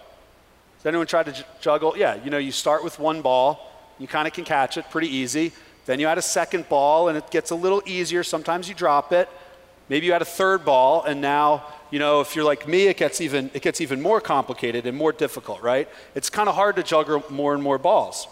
Has 0.77 0.86
anyone 0.86 1.08
tried 1.08 1.27
to 1.27 1.32
j- 1.32 1.44
juggle? 1.62 1.96
Yeah, 1.96 2.24
you 2.24 2.32
know, 2.32 2.38
you 2.38 2.51
start 2.51 2.84
with 2.84 3.00
one 3.00 3.22
ball, 3.22 3.72
you 4.00 4.08
kind 4.08 4.27
of 4.27 4.34
can 4.34 4.44
catch 4.46 4.77
it 4.77 4.89
pretty 4.89 5.08
easy. 5.08 5.51
Then 5.86 6.00
you 6.00 6.08
add 6.08 6.17
a 6.17 6.24
second 6.24 6.67
ball, 6.67 7.10
and 7.10 7.17
it 7.17 7.29
gets 7.29 7.51
a 7.51 7.55
little 7.55 7.84
easier. 7.86 8.24
Sometimes 8.24 8.67
you 8.67 8.74
drop 8.74 9.13
it. 9.13 9.29
Maybe 9.88 10.08
you 10.08 10.13
add 10.13 10.24
a 10.24 10.25
third 10.25 10.65
ball, 10.65 11.03
and 11.03 11.22
now, 11.22 11.63
you 11.91 12.00
know, 12.00 12.22
if 12.22 12.36
you're 12.36 12.44
like 12.44 12.67
me, 12.67 12.88
it 12.88 12.98
gets 12.98 13.22
even, 13.22 13.51
it 13.53 13.62
gets 13.62 13.82
even 13.82 14.01
more 14.01 14.20
complicated 14.20 14.88
and 14.88 14.98
more 14.98 15.12
difficult, 15.12 15.62
right? 15.62 15.88
It's 16.15 16.32
kind 16.32 16.50
of 16.50 16.55
hard 16.55 16.77
to 16.77 16.84
juggle 16.84 17.24
more 17.29 17.53
and 17.53 17.62
more 17.62 17.77
balls. 17.77 18.27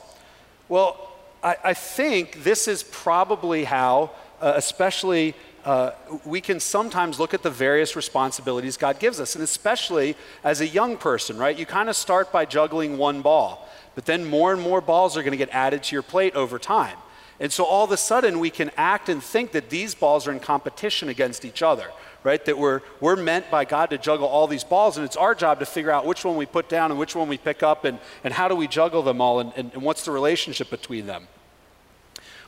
Well, 0.67 1.11
I, 1.43 1.57
I 1.63 1.73
think 1.75 2.43
this 2.43 2.67
is 2.67 2.81
probably 2.81 3.65
how, 3.65 4.09
uh, 4.41 4.53
especially, 4.55 5.35
uh, 5.65 5.91
we 6.25 6.41
can 6.41 6.59
sometimes 6.59 7.19
look 7.19 7.33
at 7.33 7.41
the 7.41 7.49
various 7.49 7.95
responsibilities 7.95 8.75
God 8.77 8.99
gives 8.99 9.19
us, 9.19 9.35
and 9.35 9.43
especially 9.43 10.15
as 10.43 10.61
a 10.61 10.67
young 10.67 10.97
person, 10.97 11.37
right? 11.37 11.57
You 11.57 11.65
kind 11.65 11.89
of 11.89 11.95
start 11.95 12.31
by 12.31 12.45
juggling 12.45 12.97
one 12.97 13.21
ball, 13.21 13.67
but 13.95 14.05
then 14.05 14.25
more 14.25 14.51
and 14.51 14.61
more 14.61 14.81
balls 14.81 15.15
are 15.15 15.21
going 15.21 15.31
to 15.31 15.37
get 15.37 15.49
added 15.49 15.83
to 15.83 15.95
your 15.95 16.03
plate 16.03 16.35
over 16.35 16.59
time. 16.59 16.97
And 17.39 17.51
so 17.51 17.63
all 17.65 17.83
of 17.83 17.91
a 17.91 17.97
sudden, 17.97 18.39
we 18.39 18.49
can 18.49 18.71
act 18.77 19.09
and 19.09 19.21
think 19.21 19.51
that 19.53 19.69
these 19.69 19.95
balls 19.95 20.27
are 20.27 20.31
in 20.31 20.39
competition 20.39 21.09
against 21.09 21.45
each 21.45 21.61
other, 21.61 21.89
right? 22.23 22.43
That 22.45 22.57
we're, 22.57 22.81
we're 22.99 23.15
meant 23.15 23.49
by 23.49 23.65
God 23.65 23.89
to 23.89 23.97
juggle 23.97 24.27
all 24.27 24.47
these 24.47 24.63
balls, 24.63 24.97
and 24.97 25.05
it's 25.05 25.17
our 25.17 25.33
job 25.33 25.59
to 25.59 25.65
figure 25.65 25.91
out 25.91 26.05
which 26.05 26.23
one 26.23 26.35
we 26.35 26.45
put 26.45 26.69
down 26.69 26.91
and 26.91 26.99
which 26.99 27.15
one 27.15 27.27
we 27.27 27.37
pick 27.37 27.63
up, 27.63 27.85
and, 27.85 27.99
and 28.23 28.33
how 28.33 28.47
do 28.47 28.55
we 28.55 28.67
juggle 28.67 29.01
them 29.01 29.19
all, 29.19 29.39
and, 29.39 29.51
and, 29.55 29.73
and 29.73 29.81
what's 29.81 30.05
the 30.05 30.11
relationship 30.11 30.69
between 30.69 31.07
them. 31.07 31.27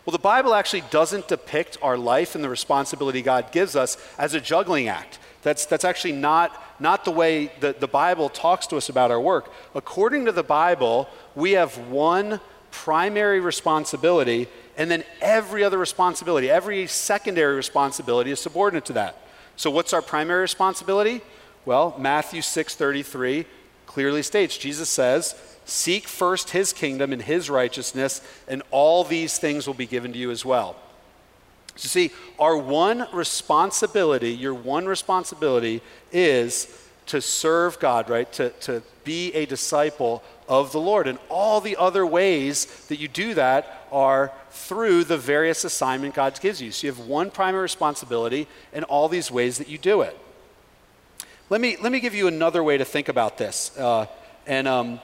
Well, 0.06 0.12
the 0.12 0.20
Bible 0.20 0.54
actually 0.54 0.84
doesn't 0.92 1.28
depict 1.28 1.78
our 1.82 1.98
life 1.98 2.36
and 2.36 2.44
the 2.44 2.50
responsibility 2.50 3.24
God 3.24 3.52
gives 3.52 3.76
us 3.76 3.98
as 4.20 4.36
a 4.36 4.40
juggling 4.40 4.88
act. 4.88 5.18
That's, 5.42 5.66
that's 5.66 5.86
actually 5.86 6.14
not, 6.14 6.64
not 6.80 7.06
the 7.06 7.12
way 7.12 7.52
that 7.60 7.80
the 7.80 7.88
Bible 7.88 8.30
talks 8.30 8.68
to 8.68 8.78
us 8.78 8.90
about 8.90 9.10
our 9.10 9.20
work. 9.20 9.52
According 9.74 10.26
to 10.26 10.32
the 10.32 10.44
Bible, 10.44 11.10
we 11.36 11.54
have 11.54 11.78
one 11.90 12.40
primary 12.70 13.40
responsibility, 13.40 14.48
and 14.78 14.92
then 14.92 15.04
every 15.22 15.64
other 15.64 15.78
responsibility, 15.78 16.50
every 16.50 16.86
secondary 16.88 17.56
responsibility 17.56 18.32
is 18.32 18.40
subordinate 18.40 18.86
to 18.86 18.94
that. 18.94 19.22
So 19.56 19.72
what's 19.72 19.94
our 19.94 20.02
primary 20.02 20.42
responsibility? 20.42 21.22
Well, 21.66 21.96
Matthew 21.98 22.42
6:33 22.42 23.46
clearly 23.86 24.22
states 24.22 24.58
Jesus 24.58 24.90
says, 24.90 25.36
"Seek 25.65 26.07
first 26.07 26.51
his 26.51 26.72
kingdom 26.72 27.12
and 27.12 27.22
his 27.22 27.50
righteousness, 27.50 28.22
and 28.48 28.63
all 28.72 29.03
these 29.03 29.38
things 29.38 29.67
will 29.67 29.74
be 29.74 29.88
given 29.88 30.13
to 30.13 30.19
you 30.19 30.31
as 30.31 30.45
well." 30.45 30.75
So 31.75 31.89
see, 31.89 32.12
our 32.39 32.55
one 32.55 33.07
responsibility, 33.12 34.31
your 34.31 34.53
one 34.53 34.86
responsibility 34.86 35.81
is 36.12 36.67
to 37.07 37.22
serve 37.22 37.79
God, 37.79 38.10
right? 38.10 38.31
To, 38.34 38.50
to 38.62 38.81
be 39.03 39.34
a 39.34 39.45
disciple 39.45 40.24
of 40.48 40.72
the 40.72 40.79
Lord. 40.79 41.07
And 41.07 41.19
all 41.29 41.62
the 41.62 41.77
other 41.77 42.05
ways 42.05 42.65
that 42.88 43.00
you 43.00 43.07
do 43.07 43.34
that 43.34 43.88
are 43.91 44.31
through 44.50 45.03
the 45.03 45.17
various 45.17 45.63
assignment 45.63 46.15
God 46.15 46.39
gives 46.39 46.62
you. 46.62 46.72
So 46.72 46.88
you 46.88 46.93
have 46.93 47.05
one 47.05 47.29
primary 47.29 47.63
responsibility 47.63 48.48
and 48.74 48.86
all 48.86 49.07
these 49.10 49.29
ways 49.29 49.57
that 49.57 49.67
you 49.67 49.77
do 49.77 50.01
it. 50.01 50.17
Let 51.50 51.62
me, 51.62 51.77
let 51.79 51.91
me 51.91 52.00
give 52.00 52.15
you 52.15 52.27
another 52.27 52.63
way 52.63 52.77
to 52.77 52.86
think 52.86 53.07
about 53.07 53.38
this. 53.38 53.77
Uh, 53.77 54.07
and 54.48 54.67
um, 54.67 55.00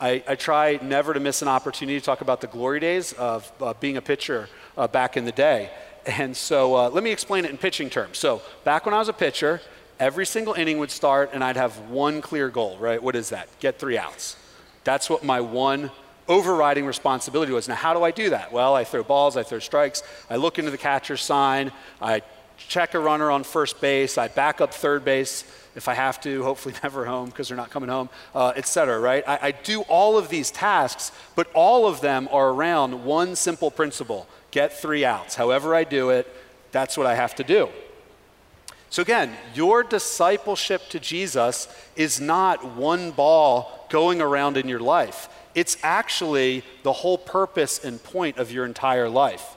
I, 0.00 0.22
I, 0.26 0.34
try 0.34 0.78
never 0.80 1.12
to 1.12 1.20
miss 1.20 1.42
an 1.42 1.48
opportunity 1.48 1.98
to 1.98 2.04
talk 2.04 2.22
about 2.22 2.40
the 2.40 2.46
glory 2.46 2.80
days 2.80 3.12
of 3.12 3.52
uh, 3.60 3.74
being 3.74 3.98
a 3.98 4.02
pitcher 4.02 4.48
uh, 4.76 4.88
back 4.88 5.18
in 5.18 5.26
the 5.26 5.32
day. 5.32 5.70
And 6.06 6.34
so 6.34 6.74
uh, 6.74 6.88
let 6.88 7.04
me 7.04 7.12
explain 7.12 7.44
it 7.44 7.50
in 7.50 7.58
pitching 7.58 7.90
terms. 7.90 8.16
So 8.16 8.40
back 8.64 8.86
when 8.86 8.94
I 8.94 8.98
was 8.98 9.08
a 9.08 9.12
pitcher, 9.12 9.60
every 9.98 10.24
single 10.24 10.54
inning 10.54 10.78
would 10.78 10.90
start 10.90 11.30
and 11.34 11.44
I'd 11.44 11.56
have 11.56 11.78
one 11.90 12.22
clear 12.22 12.48
goal, 12.48 12.78
right? 12.78 13.02
What 13.02 13.14
is 13.14 13.28
that? 13.28 13.48
Get 13.60 13.78
three 13.78 13.98
outs. 13.98 14.36
That's 14.84 15.10
what 15.10 15.22
my 15.22 15.42
one 15.42 15.90
overriding 16.26 16.86
responsibility 16.86 17.52
was. 17.52 17.68
Now, 17.68 17.74
how 17.74 17.92
do 17.92 18.02
I 18.02 18.10
do 18.10 18.30
that? 18.30 18.52
Well, 18.52 18.74
I 18.74 18.84
throw 18.84 19.02
balls, 19.02 19.36
I 19.36 19.42
throw 19.42 19.58
strikes, 19.58 20.02
I 20.30 20.36
look 20.36 20.58
into 20.58 20.70
the 20.70 20.78
catcher's 20.78 21.22
sign, 21.22 21.72
I 22.00 22.22
check 22.68 22.94
a 22.94 23.00
runner 23.00 23.30
on 23.30 23.44
first 23.44 23.80
base, 23.80 24.18
I 24.18 24.28
back 24.28 24.60
up 24.60 24.72
third 24.72 25.04
base 25.04 25.44
if 25.76 25.88
I 25.88 25.94
have 25.94 26.20
to, 26.22 26.42
hopefully 26.42 26.74
never 26.82 27.04
home 27.04 27.26
because 27.26 27.48
they're 27.48 27.56
not 27.56 27.70
coming 27.70 27.88
home, 27.88 28.08
uh, 28.34 28.52
et 28.56 28.66
cetera, 28.66 28.98
right? 28.98 29.24
I, 29.26 29.38
I 29.42 29.50
do 29.52 29.82
all 29.82 30.18
of 30.18 30.28
these 30.28 30.50
tasks, 30.50 31.12
but 31.36 31.50
all 31.54 31.86
of 31.86 32.00
them 32.00 32.28
are 32.32 32.50
around 32.50 33.04
one 33.04 33.36
simple 33.36 33.70
principle 33.70 34.26
get 34.50 34.72
three 34.72 35.04
outs. 35.04 35.36
However, 35.36 35.76
I 35.76 35.84
do 35.84 36.10
it, 36.10 36.26
that's 36.72 36.96
what 36.96 37.06
I 37.06 37.14
have 37.14 37.36
to 37.36 37.44
do. 37.44 37.68
So, 38.90 39.02
again, 39.02 39.36
your 39.54 39.84
discipleship 39.84 40.88
to 40.88 40.98
Jesus 40.98 41.68
is 41.94 42.20
not 42.20 42.74
one 42.74 43.12
ball 43.12 43.86
going 43.88 44.20
around 44.20 44.56
in 44.56 44.68
your 44.68 44.80
life. 44.80 45.28
It's 45.54 45.76
actually 45.84 46.64
the 46.82 46.92
whole 46.92 47.16
purpose 47.16 47.84
and 47.84 48.02
point 48.02 48.38
of 48.38 48.50
your 48.50 48.64
entire 48.64 49.08
life. 49.08 49.56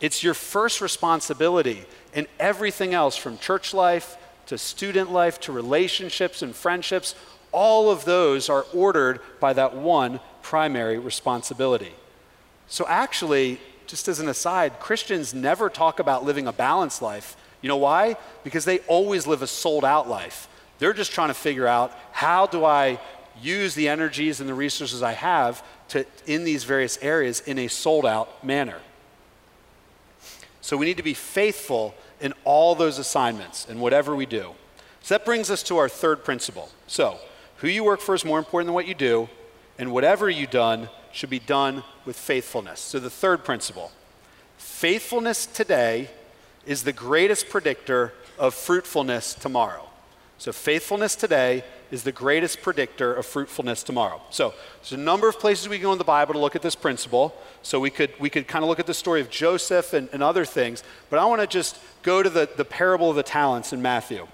It's 0.00 0.24
your 0.24 0.34
first 0.34 0.80
responsibility, 0.80 1.84
and 2.14 2.26
everything 2.38 2.94
else 2.94 3.16
from 3.16 3.38
church 3.38 3.72
life 3.72 4.16
to 4.46 4.58
student 4.58 5.12
life 5.12 5.40
to 5.40 5.52
relationships 5.52 6.42
and 6.42 6.54
friendships, 6.54 7.14
all 7.52 7.90
of 7.90 8.04
those 8.04 8.48
are 8.48 8.66
ordered 8.74 9.20
by 9.40 9.52
that 9.52 9.74
one 9.74 10.20
primary 10.42 10.98
responsibility. 10.98 11.92
So, 12.68 12.86
actually, 12.88 13.60
just 13.86 14.08
as 14.08 14.20
an 14.20 14.28
aside, 14.28 14.80
Christians 14.80 15.34
never 15.34 15.68
talk 15.68 15.98
about 15.98 16.24
living 16.24 16.46
a 16.46 16.52
balanced 16.52 17.02
life 17.02 17.36
you 17.62 17.68
know 17.68 17.76
why? 17.76 18.16
Because 18.44 18.64
they 18.64 18.80
always 18.80 19.26
live 19.26 19.40
a 19.40 19.46
sold 19.46 19.84
out 19.84 20.08
life. 20.08 20.48
They're 20.78 20.92
just 20.92 21.12
trying 21.12 21.28
to 21.28 21.34
figure 21.34 21.66
out 21.66 21.96
how 22.10 22.46
do 22.46 22.64
I 22.64 23.00
use 23.40 23.74
the 23.74 23.88
energies 23.88 24.40
and 24.40 24.48
the 24.48 24.54
resources 24.54 25.02
I 25.02 25.12
have 25.12 25.64
to, 25.88 26.04
in 26.26 26.44
these 26.44 26.64
various 26.64 26.98
areas 27.00 27.40
in 27.40 27.58
a 27.58 27.68
sold 27.68 28.04
out 28.04 28.44
manner. 28.44 28.80
So 30.62 30.76
we 30.76 30.86
need 30.86 30.96
to 30.96 31.02
be 31.02 31.12
faithful 31.12 31.94
in 32.20 32.32
all 32.44 32.74
those 32.74 32.98
assignments 32.98 33.66
and 33.68 33.80
whatever 33.80 34.16
we 34.16 34.24
do. 34.24 34.54
So 35.02 35.14
that 35.14 35.26
brings 35.26 35.50
us 35.50 35.62
to 35.64 35.76
our 35.76 35.88
third 35.88 36.24
principle. 36.24 36.70
So, 36.86 37.18
who 37.56 37.68
you 37.68 37.84
work 37.84 38.00
for 38.00 38.14
is 38.14 38.24
more 38.24 38.38
important 38.38 38.68
than 38.68 38.74
what 38.74 38.88
you 38.88 38.94
do, 38.94 39.28
and 39.78 39.92
whatever 39.92 40.30
you've 40.30 40.50
done 40.50 40.88
should 41.12 41.30
be 41.30 41.38
done 41.38 41.84
with 42.04 42.16
faithfulness. 42.16 42.80
So 42.80 42.98
the 42.98 43.10
third 43.10 43.44
principle 43.44 43.92
faithfulness 44.56 45.46
today 45.46 46.08
is 46.66 46.84
the 46.84 46.92
greatest 46.92 47.48
predictor 47.48 48.12
of 48.38 48.54
fruitfulness 48.54 49.34
tomorrow. 49.34 49.88
So, 50.38 50.52
faithfulness 50.52 51.14
today 51.16 51.64
is 51.92 52.02
the 52.02 52.10
greatest 52.10 52.62
predictor 52.62 53.14
of 53.14 53.26
fruitfulness 53.26 53.84
tomorrow. 53.84 54.20
So, 54.30 54.54
there's 54.80 54.92
a 54.92 54.96
number 54.96 55.28
of 55.28 55.38
places 55.38 55.68
we 55.68 55.76
can 55.76 55.84
go 55.84 55.92
in 55.92 55.98
the 55.98 56.04
Bible 56.04 56.32
to 56.32 56.40
look 56.40 56.56
at 56.56 56.62
this 56.62 56.74
principle. 56.74 57.36
So, 57.62 57.78
we 57.78 57.90
could, 57.90 58.18
we 58.18 58.30
could 58.30 58.48
kind 58.48 58.64
of 58.64 58.68
look 58.68 58.80
at 58.80 58.86
the 58.86 58.94
story 58.94 59.20
of 59.20 59.30
Joseph 59.30 59.92
and, 59.92 60.08
and 60.12 60.22
other 60.22 60.46
things, 60.46 60.82
but 61.10 61.18
I 61.18 61.26
want 61.26 61.42
to 61.42 61.46
just 61.46 61.78
go 62.02 62.22
to 62.22 62.30
the, 62.30 62.48
the 62.56 62.64
parable 62.64 63.10
of 63.10 63.16
the 63.16 63.22
talents 63.22 63.72
in 63.72 63.82
Matthew. 63.82 64.26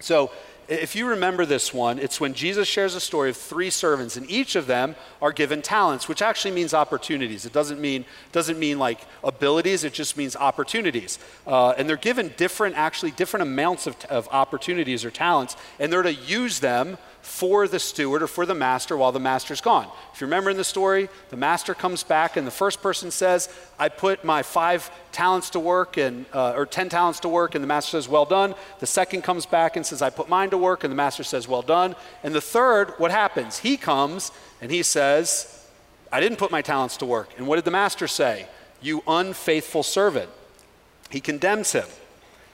So, 0.00 0.30
if 0.68 0.94
you 0.94 1.06
remember 1.06 1.46
this 1.46 1.72
one, 1.72 1.98
it's 1.98 2.20
when 2.20 2.34
Jesus 2.34 2.68
shares 2.68 2.94
a 2.94 3.00
story 3.00 3.30
of 3.30 3.36
three 3.36 3.70
servants, 3.70 4.16
and 4.16 4.30
each 4.30 4.54
of 4.54 4.66
them 4.66 4.96
are 5.22 5.32
given 5.32 5.62
talents, 5.62 6.08
which 6.08 6.20
actually 6.20 6.50
means 6.50 6.74
opportunities. 6.74 7.46
It 7.46 7.54
doesn't 7.54 7.80
mean, 7.80 8.04
doesn't 8.32 8.58
mean 8.58 8.78
like 8.78 9.00
abilities, 9.24 9.82
it 9.84 9.94
just 9.94 10.16
means 10.16 10.36
opportunities. 10.36 11.18
Uh, 11.46 11.70
and 11.70 11.88
they're 11.88 11.96
given 11.96 12.34
different, 12.36 12.76
actually, 12.76 13.12
different 13.12 13.42
amounts 13.42 13.86
of, 13.86 13.96
of 14.06 14.28
opportunities 14.30 15.04
or 15.04 15.10
talents, 15.10 15.56
and 15.78 15.90
they're 15.90 16.02
to 16.02 16.14
use 16.14 16.60
them 16.60 16.98
for 17.28 17.68
the 17.68 17.78
steward 17.78 18.22
or 18.22 18.26
for 18.26 18.46
the 18.46 18.54
master 18.54 18.96
while 18.96 19.12
the 19.12 19.20
master's 19.20 19.60
gone. 19.60 19.86
If 20.14 20.20
you 20.20 20.26
remember 20.26 20.48
in 20.48 20.56
the 20.56 20.64
story, 20.64 21.10
the 21.28 21.36
master 21.36 21.74
comes 21.74 22.02
back 22.02 22.38
and 22.38 22.46
the 22.46 22.50
first 22.50 22.80
person 22.80 23.10
says, 23.10 23.50
I 23.78 23.90
put 23.90 24.24
my 24.24 24.42
five 24.42 24.90
talents 25.12 25.50
to 25.50 25.60
work 25.60 25.98
and, 25.98 26.24
uh, 26.32 26.54
or 26.56 26.64
10 26.64 26.88
talents 26.88 27.20
to 27.20 27.28
work, 27.28 27.54
and 27.54 27.62
the 27.62 27.68
master 27.68 27.90
says, 27.90 28.08
well 28.08 28.24
done. 28.24 28.54
The 28.80 28.86
second 28.86 29.22
comes 29.22 29.44
back 29.44 29.76
and 29.76 29.84
says, 29.84 30.00
I 30.00 30.08
put 30.08 30.30
mine 30.30 30.48
to 30.50 30.58
work, 30.58 30.84
and 30.84 30.90
the 30.90 30.96
master 30.96 31.22
says, 31.22 31.46
well 31.46 31.60
done. 31.60 31.94
And 32.22 32.34
the 32.34 32.40
third, 32.40 32.94
what 32.96 33.10
happens? 33.10 33.58
He 33.58 33.76
comes 33.76 34.32
and 34.62 34.70
he 34.70 34.82
says, 34.82 35.68
I 36.10 36.20
didn't 36.20 36.38
put 36.38 36.50
my 36.50 36.62
talents 36.62 36.96
to 36.96 37.06
work. 37.06 37.28
And 37.36 37.46
what 37.46 37.56
did 37.56 37.66
the 37.66 37.70
master 37.70 38.08
say? 38.08 38.48
You 38.80 39.02
unfaithful 39.06 39.82
servant. 39.82 40.30
He 41.10 41.20
condemns 41.20 41.72
him. 41.72 41.86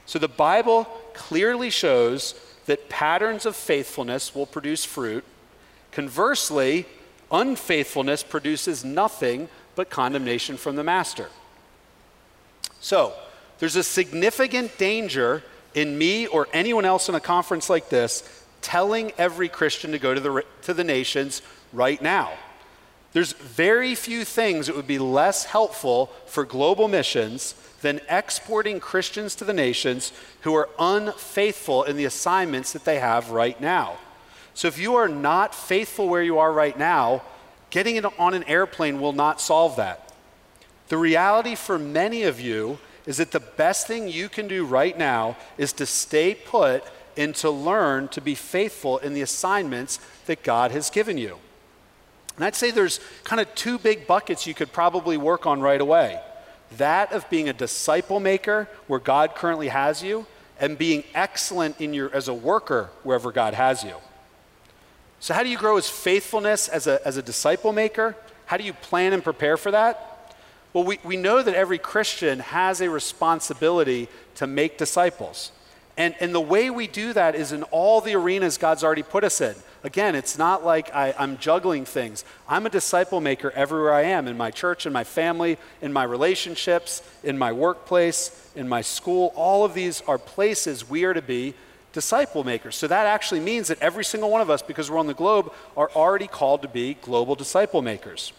So 0.05 0.19
the 0.19 0.29
Bible 0.29 0.85
clearly 1.15 1.71
shows 1.71 2.35
that 2.67 2.89
patterns 2.89 3.47
of 3.47 3.57
faithfulness 3.57 4.35
will 4.35 4.47
produce 4.47 4.85
fruit. 4.85 5.25
Conversely, 5.93 6.87
unfaithfulness 7.31 8.23
produces 8.23 8.85
nothing 8.85 9.49
but 9.75 9.91
condemnation 9.91 10.57
from 10.57 10.77
the 10.77 10.85
master. 10.85 11.29
So, 12.81 13.15
there's 13.59 13.77
a 13.77 13.83
significant 13.83 14.77
danger 14.79 15.43
in 15.75 15.97
me 15.97 16.27
or 16.27 16.49
anyone 16.53 16.85
else 16.85 17.09
in 17.09 17.15
a 17.15 17.21
conference 17.21 17.71
like 17.71 17.89
this 17.89 18.45
telling 18.61 19.13
every 19.19 19.49
Christian 19.49 19.93
to 19.93 19.99
go 19.99 20.15
to 20.15 20.21
the, 20.21 20.45
to 20.63 20.75
the 20.75 20.85
nations 20.85 21.43
right 21.73 22.01
now. 22.01 22.33
There's 23.15 23.33
very 23.33 23.95
few 23.95 24.25
things 24.25 24.67
that 24.67 24.77
would 24.77 24.89
be 24.89 24.99
less 24.99 25.45
helpful 25.45 26.11
for 26.27 26.45
global 26.45 26.89
missions 26.89 27.55
than 27.81 28.01
exporting 28.11 28.81
Christians 28.81 29.37
to 29.37 29.45
the 29.45 29.53
nations 29.53 30.13
who 30.41 30.53
are 30.55 30.69
unfaithful 30.81 31.85
in 31.85 31.97
the 31.97 32.07
assignments 32.07 32.73
that 32.73 32.85
they 32.85 32.99
have 32.99 33.31
right 33.31 33.59
now. 33.61 33.99
So 34.53 34.67
if 34.67 34.79
you 34.79 34.97
are 34.97 35.09
not 35.09 35.55
faithful 35.55 36.09
where 36.09 36.25
you 36.25 36.39
are 36.39 36.53
right 36.53 36.77
now, 36.77 37.23
getting 37.71 37.95
it 37.97 38.05
on 38.19 38.35
an 38.35 38.45
airplane 38.45 39.01
will 39.01 39.13
not 39.13 39.41
solve 39.41 39.77
that. 39.77 40.13
The 40.89 40.99
reality 40.99 41.55
for 41.55 41.79
many 41.79 42.25
of 42.25 42.41
you 42.41 42.79
is 43.07 43.19
that 43.19 43.31
the 43.31 43.41
best 43.41 43.87
thing 43.87 44.09
you 44.09 44.29
can 44.29 44.49
do 44.49 44.65
right 44.65 44.99
now 44.99 45.37
is 45.57 45.73
to 45.75 45.87
stay 45.87 46.35
put 46.35 46.83
and 47.17 47.33
to 47.37 47.51
learn 47.51 48.09
to 48.09 48.21
be 48.21 48.35
faithful 48.35 48.99
in 48.99 49.15
the 49.15 49.23
assignments 49.23 50.01
that 50.27 50.43
God 50.43 50.73
has 50.73 50.91
given 50.91 51.17
you. 51.17 51.39
And 52.37 52.45
I'd 52.45 52.55
say 52.55 52.71
there's 52.71 53.01
kind 53.23 53.41
of 53.41 53.53
two 53.55 53.79
big 53.79 54.07
buckets 54.07 54.47
you 54.47 54.55
could 54.55 54.73
probably 54.73 55.17
work 55.17 55.47
on 55.47 55.61
right 55.61 55.81
away 55.81 56.21
that 56.79 57.13
of 57.13 57.29
being 57.31 57.49
a 57.49 57.53
disciple 57.53 58.21
maker 58.21 58.69
where 58.87 59.01
God 59.01 59.35
currently 59.35 59.69
has 59.69 60.03
you, 60.03 60.27
and 60.61 60.79
being 60.79 61.03
excellent 61.15 61.81
in 61.81 61.93
your, 61.93 62.15
as 62.15 62.29
a 62.29 62.35
worker 62.35 62.91
wherever 63.03 63.33
God 63.33 63.55
has 63.55 63.83
you. 63.83 63.95
So, 65.19 65.35
how 65.35 65.43
do 65.43 65.49
you 65.49 65.59
grow 65.59 65.77
as 65.77 65.89
faithfulness 65.89 66.69
as 66.69 66.87
a, 66.87 67.05
as 67.07 67.17
a 67.17 67.23
disciple 67.23 67.73
maker? 67.73 68.15
How 68.47 68.57
do 68.57 68.65
you 68.65 68.73
plan 68.73 69.13
and 69.13 69.25
prepare 69.25 69.57
for 69.57 69.71
that? 69.73 70.37
Well, 70.73 70.85
we, 70.85 70.99
we 71.03 71.17
know 71.17 71.43
that 71.43 71.55
every 71.55 71.79
Christian 71.79 72.41
has 72.41 72.81
a 72.81 72.91
responsibility 72.91 74.09
to 74.37 74.47
make 74.47 74.77
disciples. 74.77 75.51
And, 75.97 76.15
and 76.21 76.35
the 76.35 76.41
way 76.41 76.71
we 76.71 76.87
do 76.87 77.13
that 77.13 77.35
is 77.35 77.53
in 77.53 77.63
all 77.65 78.01
the 78.01 78.15
arenas 78.15 78.59
God's 78.59 78.85
already 78.85 79.05
put 79.05 79.25
us 79.25 79.41
in. 79.41 79.55
Again, 79.85 80.15
it's 80.15 80.39
not 80.39 80.65
like 80.65 80.95
I, 80.95 81.15
I'm 81.19 81.37
juggling 81.37 81.85
things. 81.85 82.25
I'm 82.49 82.65
a 82.65 82.71
disciple 82.71 83.21
maker 83.21 83.51
everywhere 83.51 83.93
I 83.93 84.05
am 84.05 84.27
in 84.27 84.35
my 84.35 84.51
church, 84.51 84.87
in 84.87 84.95
my 84.95 85.05
family, 85.05 85.59
in 85.83 85.93
my 85.93 86.05
relationships, 86.05 87.03
in 87.23 87.37
my 87.37 87.53
workplace, 87.53 88.51
in 88.57 88.67
my 88.67 88.81
school. 88.81 89.31
All 89.37 89.63
of 89.63 89.75
these 89.75 90.01
are 90.09 90.17
places 90.17 90.89
we 90.89 91.05
are 91.05 91.13
to 91.13 91.21
be 91.21 91.53
disciple 91.93 92.45
makers. 92.45 92.77
So 92.77 92.89
that 92.89 93.07
actually 93.07 93.41
means 93.41 93.69
that 93.69 93.79
every 93.83 94.07
single 94.07 94.31
one 94.31 94.41
of 94.41 94.49
us, 94.49 94.63
because 94.63 94.91
we're 94.91 94.99
on 94.99 95.07
the 95.07 95.13
globe, 95.13 95.53
are 95.77 95.91
already 95.91 96.29
called 96.29 96.63
to 96.63 96.69
be 96.69 96.95
global 96.95 97.35
disciple 97.35 97.83
makers. 97.83 98.33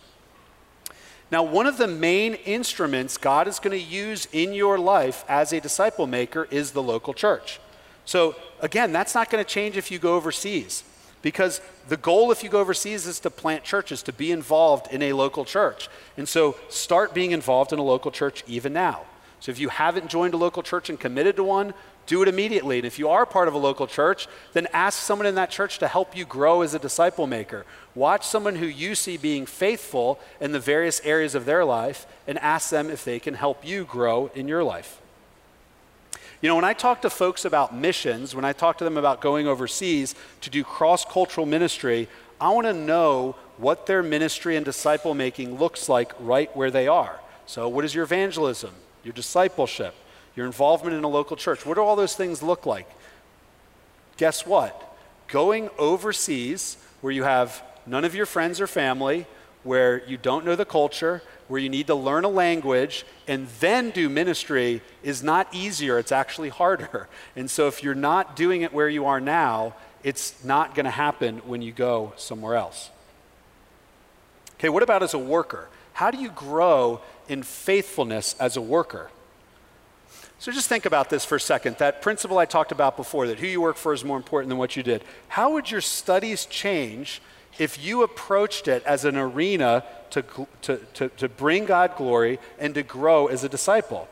Now, 1.30 1.44
one 1.44 1.68
of 1.68 1.78
the 1.78 1.88
main 1.88 2.34
instruments 2.34 3.18
God 3.18 3.48
is 3.48 3.60
going 3.60 3.78
to 3.78 3.86
use 3.86 4.28
in 4.32 4.54
your 4.54 4.80
life 4.80 5.24
as 5.28 5.54
a 5.54 5.62
disciple 5.62 6.08
maker 6.08 6.48
is 6.50 6.72
the 6.72 6.82
local 6.82 7.14
church. 7.14 7.60
So, 8.04 8.36
again, 8.62 8.92
that's 8.92 9.14
not 9.14 9.30
going 9.30 9.44
to 9.44 9.50
change 9.50 9.78
if 9.78 9.92
you 9.92 10.00
go 10.00 10.16
overseas 10.16 10.84
because 11.26 11.60
the 11.88 11.98
goal 11.98 12.32
if 12.32 12.44
you 12.44 12.52
go 12.52 12.60
overseas 12.60 13.08
is 13.08 13.20
to 13.22 13.32
plant 13.32 13.64
churches, 13.64 14.04
to 14.04 14.14
be 14.14 14.32
involved 14.32 14.94
in 14.94 15.02
a 15.02 15.14
local 15.14 15.44
church. 15.44 15.90
And 16.18 16.30
so, 16.30 16.56
start 16.70 17.16
being 17.16 17.32
involved 17.32 17.74
in 17.74 17.80
a 17.80 17.84
local 17.84 18.12
church 18.12 18.44
even 18.46 18.74
now. 18.74 19.02
So, 19.40 19.52
if 19.52 19.58
you 19.58 19.70
haven't 19.70 20.08
joined 20.08 20.36
a 20.36 20.38
local 20.38 20.62
church 20.62 20.88
and 20.88 21.00
committed 21.00 21.36
to 21.38 21.44
one, 21.44 21.74
do 22.06 22.22
it 22.22 22.28
immediately. 22.28 22.78
And 22.78 22.86
if 22.86 23.00
you 23.00 23.10
are 23.10 23.26
part 23.26 23.48
of 23.48 23.56
a 23.56 23.58
local 23.58 23.88
church, 23.88 24.28
then 24.54 24.68
ask 24.72 25.02
someone 25.02 25.26
in 25.26 25.34
that 25.34 25.50
church 25.50 25.80
to 25.80 25.88
help 25.88 26.16
you 26.16 26.26
grow 26.26 26.62
as 26.62 26.76
a 26.76 26.80
disciple 26.80 27.26
maker. 27.26 27.66
Watch 27.96 28.28
someone 28.28 28.58
who 28.58 28.68
you 28.68 28.94
see 28.94 29.18
being 29.18 29.48
faithful 29.48 30.20
in 30.40 30.52
the 30.52 30.60
various 30.60 31.02
areas 31.04 31.34
of 31.34 31.46
their 31.46 31.66
life 31.66 32.06
and 32.28 32.38
ask 32.38 32.70
them 32.70 32.92
if 32.92 33.04
they 33.04 33.20
can 33.20 33.34
help 33.34 33.66
you 33.66 33.84
grow 33.84 34.30
in 34.36 34.48
your 34.48 34.64
life. 34.64 35.02
You 36.46 36.50
know, 36.50 36.58
when 36.58 36.64
I 36.64 36.74
talk 36.74 37.02
to 37.02 37.10
folks 37.10 37.44
about 37.44 37.74
missions, 37.74 38.36
when 38.36 38.46
I 38.46 38.54
talk 38.54 38.78
to 38.78 38.84
them 38.84 38.98
about 38.98 39.20
going 39.20 39.48
overseas 39.48 40.14
to 40.42 40.52
do 40.52 40.64
cross 40.64 41.04
cultural 41.04 41.48
ministry, 41.48 42.08
I 42.40 42.50
want 42.50 42.68
to 42.68 42.74
know 42.74 43.36
what 43.58 43.88
their 43.88 44.04
ministry 44.04 44.56
and 44.56 44.64
disciple 44.64 45.16
making 45.16 45.58
looks 45.58 45.90
like 45.90 46.14
right 46.20 46.56
where 46.56 46.70
they 46.70 46.88
are. 46.88 47.20
So, 47.48 47.68
what 47.68 47.84
is 47.84 47.96
your 47.96 48.04
evangelism, 48.04 48.76
your 49.04 49.14
discipleship? 49.14 49.96
your 50.36 50.46
involvement 50.46 50.96
in 50.96 51.04
a 51.04 51.08
local 51.08 51.36
church. 51.36 51.66
What 51.66 51.76
do 51.76 51.82
all 51.82 51.96
those 51.96 52.16
things 52.16 52.44
look 52.44 52.68
like? 52.68 52.88
Guess 54.18 54.46
what? 54.46 54.96
Going 55.28 55.70
overseas 55.80 56.78
where 57.02 57.12
you 57.12 57.24
have 57.24 57.64
none 57.88 58.06
of 58.06 58.14
your 58.14 58.26
friends 58.26 58.62
or 58.62 58.68
family, 58.68 59.26
where 59.66 60.06
you 60.06 60.16
don't 60.16 60.46
know 60.46 60.56
the 60.56 60.64
culture, 60.64 61.22
where 61.48 61.60
you 61.60 61.70
need 61.70 61.88
to 61.88 61.96
learn 61.96 62.24
a 62.24 62.30
language 62.30 63.04
and 63.28 63.48
then 63.60 63.90
do 63.90 64.08
ministry 64.08 64.82
is 65.04 65.24
not 65.24 65.48
easier, 65.52 66.00
it's 66.00 66.12
actually 66.12 66.50
harder. 66.50 67.10
And 67.36 67.52
so 67.52 67.68
if 67.68 67.84
you're 67.84 67.96
not 67.96 68.36
doing 68.36 68.62
it 68.62 68.72
where 68.72 68.88
you 68.88 69.06
are 69.06 69.20
now, 69.20 69.74
it's 70.04 70.42
not 70.44 70.76
going 70.76 70.86
to 70.86 70.92
happen 70.92 71.40
when 71.40 71.62
you 71.62 71.72
go 71.74 72.14
somewhere 72.16 72.56
else. 72.56 72.90
Okay, 74.54 74.70
what 74.70 74.84
about 74.84 75.04
as 75.04 75.14
a 75.14 75.20
worker? 75.20 75.68
How 75.94 76.12
do 76.12 76.18
you 76.18 76.30
grow 76.30 77.02
in 77.28 77.44
faithfulness 77.44 78.36
as 78.40 78.56
a 78.56 78.62
worker? 78.62 79.10
So 80.40 80.52
just 80.52 80.70
think 80.70 80.86
about 80.86 81.10
this 81.10 81.26
for 81.26 81.36
a 81.36 81.40
second. 81.40 81.78
That 81.78 82.02
principle 82.02 82.38
I 82.38 82.46
talked 82.46 82.72
about 82.72 82.96
before, 82.96 83.28
that 83.28 83.40
who 83.40 83.48
you 83.48 83.62
work 83.62 83.78
for 83.78 83.94
is 83.94 84.06
more 84.06 84.18
important 84.18 84.50
than 84.50 84.58
what 84.58 84.76
you 84.76 84.84
did. 84.84 85.04
How 85.28 85.54
would 85.54 85.72
your 85.72 85.82
studies 85.82 86.46
change 86.46 87.22
if 87.60 87.84
you 87.84 88.04
approached 88.04 88.68
it 88.68 88.84
as 88.84 89.06
an 89.06 89.18
arena 89.18 89.84
to, 90.12 90.24
to, 90.62 90.78
to, 90.94 91.10
to 91.10 91.30
bring 91.30 91.66
God 91.66 91.96
glory 91.96 92.40
and 92.60 92.74
to 92.76 92.84
grow 92.84 93.28
as 93.28 93.44
a 93.44 93.50
disciple? 93.50 94.08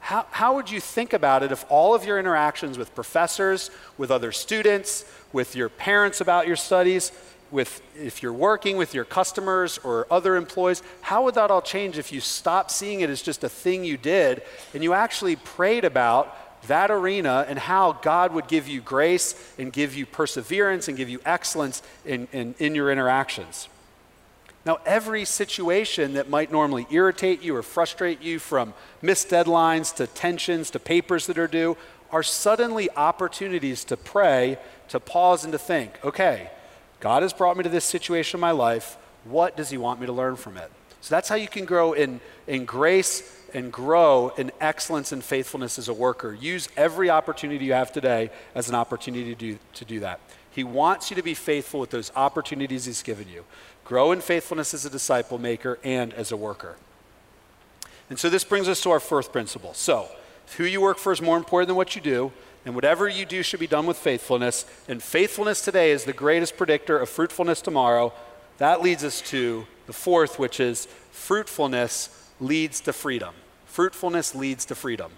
How, 0.00 0.26
how 0.30 0.54
would 0.54 0.70
you 0.70 0.80
think 0.80 1.12
about 1.12 1.42
it 1.42 1.52
if 1.52 1.64
all 1.68 1.94
of 1.94 2.04
your 2.04 2.18
interactions 2.18 2.78
with 2.78 2.94
professors, 2.94 3.70
with 3.96 4.10
other 4.10 4.32
students, 4.32 5.04
with 5.32 5.54
your 5.56 5.68
parents 5.68 6.20
about 6.20 6.46
your 6.46 6.56
studies, 6.56 7.12
with 7.50 7.82
if 7.96 8.22
you're 8.22 8.32
working 8.32 8.76
with 8.76 8.94
your 8.94 9.04
customers 9.04 9.78
or 9.78 10.06
other 10.10 10.36
employees, 10.36 10.82
how 11.00 11.24
would 11.24 11.34
that 11.34 11.50
all 11.50 11.62
change 11.62 11.98
if 11.98 12.12
you 12.12 12.20
stopped 12.20 12.70
seeing 12.70 13.00
it 13.00 13.10
as 13.10 13.22
just 13.22 13.42
a 13.42 13.48
thing 13.48 13.84
you 13.84 13.96
did 13.96 14.42
and 14.74 14.82
you 14.82 14.92
actually 14.92 15.36
prayed 15.36 15.84
about 15.84 16.36
that 16.66 16.90
arena 16.90 17.46
and 17.48 17.58
how 17.58 17.92
God 17.92 18.32
would 18.34 18.48
give 18.48 18.68
you 18.68 18.80
grace 18.80 19.34
and 19.58 19.72
give 19.72 19.94
you 19.94 20.04
perseverance 20.06 20.88
and 20.88 20.96
give 20.96 21.08
you 21.08 21.20
excellence 21.24 21.82
in, 22.04 22.28
in, 22.32 22.54
in 22.58 22.74
your 22.74 22.90
interactions? 22.90 23.68
Now, 24.66 24.80
every 24.84 25.24
situation 25.24 26.14
that 26.14 26.28
might 26.28 26.52
normally 26.52 26.86
irritate 26.90 27.42
you 27.42 27.56
or 27.56 27.62
frustrate 27.62 28.20
you, 28.20 28.38
from 28.38 28.74
missed 29.00 29.30
deadlines 29.30 29.94
to 29.96 30.06
tensions 30.06 30.70
to 30.70 30.78
papers 30.78 31.26
that 31.26 31.38
are 31.38 31.46
due, 31.46 31.76
are 32.10 32.22
suddenly 32.22 32.90
opportunities 32.96 33.84
to 33.84 33.96
pray, 33.96 34.58
to 34.88 35.00
pause, 35.00 35.44
and 35.44 35.52
to 35.52 35.58
think, 35.58 35.98
okay, 36.04 36.50
God 37.00 37.22
has 37.22 37.32
brought 37.32 37.56
me 37.56 37.62
to 37.62 37.68
this 37.68 37.84
situation 37.84 38.38
in 38.38 38.40
my 38.40 38.50
life. 38.50 38.96
What 39.24 39.56
does 39.56 39.70
He 39.70 39.78
want 39.78 40.00
me 40.00 40.06
to 40.06 40.12
learn 40.12 40.36
from 40.36 40.56
it? 40.56 40.70
So 41.00 41.14
that's 41.14 41.28
how 41.28 41.36
you 41.36 41.48
can 41.48 41.64
grow 41.64 41.92
in, 41.92 42.20
in 42.46 42.64
grace 42.64 43.37
and 43.54 43.72
grow 43.72 44.32
in 44.36 44.52
excellence 44.60 45.12
and 45.12 45.22
faithfulness 45.22 45.78
as 45.78 45.88
a 45.88 45.94
worker. 45.94 46.32
Use 46.34 46.68
every 46.76 47.10
opportunity 47.10 47.64
you 47.64 47.72
have 47.72 47.92
today 47.92 48.30
as 48.54 48.68
an 48.68 48.74
opportunity 48.74 49.34
to 49.34 49.34
do, 49.34 49.58
to 49.74 49.84
do 49.84 50.00
that. 50.00 50.20
He 50.50 50.64
wants 50.64 51.10
you 51.10 51.16
to 51.16 51.22
be 51.22 51.34
faithful 51.34 51.80
with 51.80 51.90
those 51.90 52.10
opportunities 52.16 52.84
He's 52.84 53.02
given 53.02 53.28
you. 53.28 53.44
Grow 53.84 54.12
in 54.12 54.20
faithfulness 54.20 54.74
as 54.74 54.84
a 54.84 54.90
disciple 54.90 55.38
maker 55.38 55.78
and 55.84 56.12
as 56.14 56.32
a 56.32 56.36
worker. 56.36 56.76
And 58.10 58.18
so 58.18 58.28
this 58.30 58.44
brings 58.44 58.68
us 58.68 58.80
to 58.82 58.90
our 58.90 59.00
fourth 59.00 59.32
principle. 59.32 59.74
So, 59.74 60.08
who 60.56 60.64
you 60.64 60.80
work 60.80 60.98
for 60.98 61.12
is 61.12 61.20
more 61.20 61.36
important 61.36 61.68
than 61.68 61.76
what 61.76 61.94
you 61.94 62.00
do 62.00 62.32
and 62.64 62.74
whatever 62.74 63.08
you 63.08 63.24
do 63.24 63.42
should 63.42 63.60
be 63.60 63.66
done 63.66 63.86
with 63.86 63.96
faithfulness. 63.96 64.64
And 64.88 65.02
faithfulness 65.02 65.60
today 65.62 65.90
is 65.90 66.04
the 66.04 66.12
greatest 66.12 66.56
predictor 66.56 66.98
of 66.98 67.08
fruitfulness 67.08 67.60
tomorrow. 67.60 68.12
That 68.58 68.82
leads 68.82 69.04
us 69.04 69.20
to 69.22 69.66
the 69.86 69.92
fourth, 69.92 70.38
which 70.38 70.58
is 70.58 70.86
fruitfulness 71.12 72.27
leads 72.40 72.80
to 72.82 72.92
freedom. 72.92 73.34
Fruitfulness 73.66 74.34
leads 74.34 74.64
to 74.66 74.74
freedom. 74.74 75.12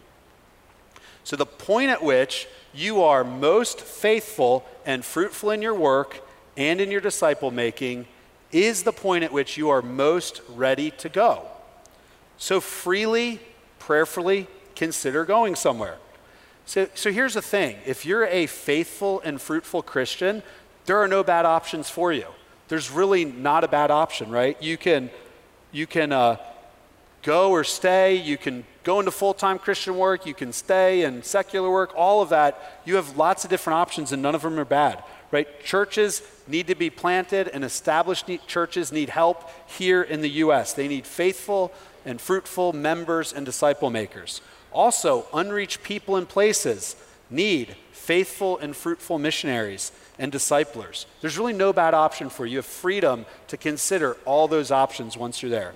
So, 1.24 1.37
the 1.37 1.46
point 1.46 1.90
at 1.90 2.02
which 2.02 2.48
you 2.72 3.02
are 3.02 3.24
most 3.24 3.80
faithful 3.80 4.64
and 4.87 5.04
fruitful 5.04 5.50
in 5.50 5.62
your 5.62 5.74
work 5.74 6.20
and 6.56 6.80
in 6.80 6.90
your 6.90 7.00
disciple 7.00 7.50
making 7.50 8.06
is 8.52 8.83
the 8.83 8.92
point 8.92 9.22
at 9.24 9.33
which 9.33 9.56
you 9.56 9.68
are 9.68 9.83
most 9.83 10.40
ready 10.48 10.90
to 10.92 11.09
go. 11.09 11.46
So, 12.38 12.61
freely, 12.61 13.40
prayerfully 13.78 14.46
consider 14.74 15.24
going 15.24 15.54
somewhere. 15.54 15.98
So, 16.64 16.88
so 16.94 17.12
here's 17.12 17.35
the 17.35 17.42
thing 17.42 17.76
if 17.85 18.06
you're 18.06 18.26
a 18.26 18.46
faithful 18.46 19.20
and 19.24 19.40
fruitful 19.40 19.83
Christian, 19.83 20.42
there 20.87 20.98
are 20.98 21.09
no 21.09 21.22
bad 21.22 21.44
options 21.44 21.90
for 21.90 22.12
you. 22.12 22.26
There's 22.68 22.90
really 22.90 23.24
not 23.24 23.64
a 23.64 23.68
bad 23.68 23.90
option, 23.90 24.30
right? 24.30 24.61
You 24.62 24.76
can, 24.76 25.11
you 25.72 25.87
can 25.87 26.12
uh, 26.12 26.37
go 27.22 27.50
or 27.50 27.64
stay, 27.64 28.16
you 28.16 28.38
can 28.38 28.64
go 28.85 28.98
into 28.98 29.11
full 29.11 29.35
time 29.35 29.59
Christian 29.59 29.96
work, 29.96 30.26
you 30.26 30.35
can 30.35 30.52
stay 30.52 31.02
in 31.02 31.22
secular 31.22 31.70
work, 31.70 31.92
all 31.96 32.22
of 32.22 32.30
that. 32.30 32.80
You 32.85 32.96
have 32.96 33.16
lots 33.16 33.44
of 33.44 33.50
different 33.50 33.78
options, 33.78 34.12
and 34.12 34.22
none 34.22 34.35
of 34.35 34.42
them 34.42 34.59
are 34.59 34.64
bad, 34.64 35.02
right? 35.30 35.62
Churches 35.62 36.22
need 36.46 36.66
to 36.68 36.74
be 36.74 36.90
planted, 36.90 37.48
and 37.48 37.64
established 37.64 38.28
churches 38.46 38.92
need 38.92 39.11
help 39.11 39.48
here 39.66 40.02
in 40.02 40.20
the 40.22 40.30
U.S. 40.30 40.72
They 40.72 40.88
need 40.88 41.06
faithful 41.06 41.72
and 42.04 42.20
fruitful 42.20 42.72
members 42.72 43.33
and 43.33 43.44
disciple 43.44 43.90
makers. 43.90 44.40
Also, 44.72 45.26
unreached 45.35 45.83
people 45.83 46.16
and 46.16 46.28
places 46.28 46.96
need 47.28 47.76
faithful 47.92 48.59
and 48.59 48.74
fruitful 48.74 49.18
missionaries 49.18 49.92
and 50.18 50.33
disciplers. 50.33 51.06
There's 51.20 51.38
really 51.38 51.52
no 51.52 51.72
bad 51.72 51.94
option 51.94 52.30
for 52.30 52.46
you. 52.46 52.52
You 52.52 52.59
have 52.59 52.66
freedom 52.66 53.26
to 53.48 53.56
consider 53.56 54.16
all 54.24 54.48
those 54.48 54.70
options 54.70 55.16
once 55.16 55.42
you're 55.42 55.50
there. 55.50 55.74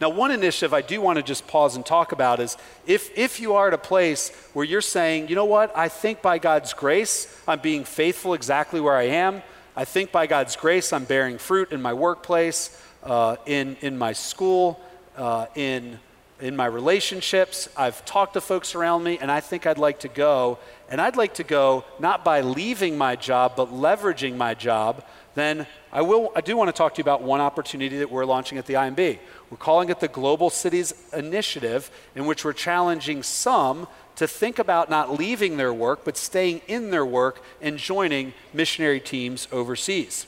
Now, 0.00 0.08
one 0.08 0.30
initiative 0.30 0.74
I 0.74 0.82
do 0.82 1.00
want 1.00 1.18
to 1.18 1.22
just 1.22 1.46
pause 1.46 1.76
and 1.76 1.86
talk 1.86 2.12
about 2.12 2.40
is 2.40 2.56
if, 2.86 3.16
if 3.16 3.40
you 3.40 3.54
are 3.54 3.68
at 3.68 3.74
a 3.74 3.78
place 3.78 4.30
where 4.52 4.64
you're 4.64 4.80
saying, 4.80 5.28
you 5.28 5.34
know 5.34 5.44
what, 5.44 5.76
I 5.76 5.88
think 5.88 6.20
by 6.20 6.38
God's 6.38 6.72
grace 6.74 7.40
I'm 7.46 7.60
being 7.60 7.84
faithful 7.84 8.34
exactly 8.34 8.80
where 8.80 8.96
I 8.96 9.04
am. 9.04 9.42
I 9.76 9.84
think 9.84 10.12
by 10.12 10.26
God's 10.26 10.56
grace 10.56 10.92
I'm 10.92 11.04
bearing 11.04 11.38
fruit 11.38 11.72
in 11.72 11.80
my 11.80 11.92
workplace, 11.92 12.80
uh, 13.02 13.36
in, 13.46 13.76
in 13.80 13.96
my 13.96 14.12
school, 14.12 14.80
uh, 15.16 15.46
in 15.54 15.98
in 16.40 16.56
my 16.56 16.66
relationships. 16.66 17.68
I've 17.76 18.04
talked 18.04 18.34
to 18.34 18.40
folks 18.40 18.74
around 18.74 19.04
me, 19.04 19.18
and 19.18 19.30
I 19.30 19.40
think 19.40 19.66
I'd 19.66 19.78
like 19.78 20.00
to 20.00 20.08
go. 20.08 20.58
And 20.90 21.00
I'd 21.00 21.16
like 21.16 21.34
to 21.34 21.44
go 21.44 21.84
not 21.98 22.24
by 22.24 22.40
leaving 22.40 22.98
my 22.98 23.16
job, 23.16 23.54
but 23.56 23.72
leveraging 23.72 24.36
my 24.36 24.54
job. 24.54 25.04
Then 25.34 25.66
I, 25.94 26.02
will, 26.02 26.32
I 26.34 26.40
do 26.40 26.56
want 26.56 26.68
to 26.68 26.72
talk 26.72 26.94
to 26.94 26.98
you 26.98 27.02
about 27.02 27.22
one 27.22 27.40
opportunity 27.40 27.98
that 27.98 28.10
we're 28.10 28.24
launching 28.24 28.58
at 28.58 28.66
the 28.66 28.74
IMB. 28.74 29.20
We're 29.48 29.56
calling 29.56 29.90
it 29.90 30.00
the 30.00 30.08
Global 30.08 30.50
Cities 30.50 30.92
Initiative, 31.12 31.88
in 32.16 32.26
which 32.26 32.44
we're 32.44 32.52
challenging 32.52 33.22
some 33.22 33.86
to 34.16 34.26
think 34.26 34.58
about 34.58 34.90
not 34.90 35.16
leaving 35.16 35.56
their 35.56 35.72
work, 35.72 36.04
but 36.04 36.16
staying 36.16 36.62
in 36.66 36.90
their 36.90 37.06
work 37.06 37.40
and 37.62 37.78
joining 37.78 38.34
missionary 38.52 38.98
teams 38.98 39.46
overseas. 39.52 40.26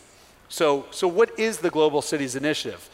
So, 0.49 0.87
so 0.93 1.09
what 1.09 1.37
is 1.37 1.59
the 1.59 1.71
Global 1.71 2.01
Cities 2.01 2.37
Initiative? 2.37 2.89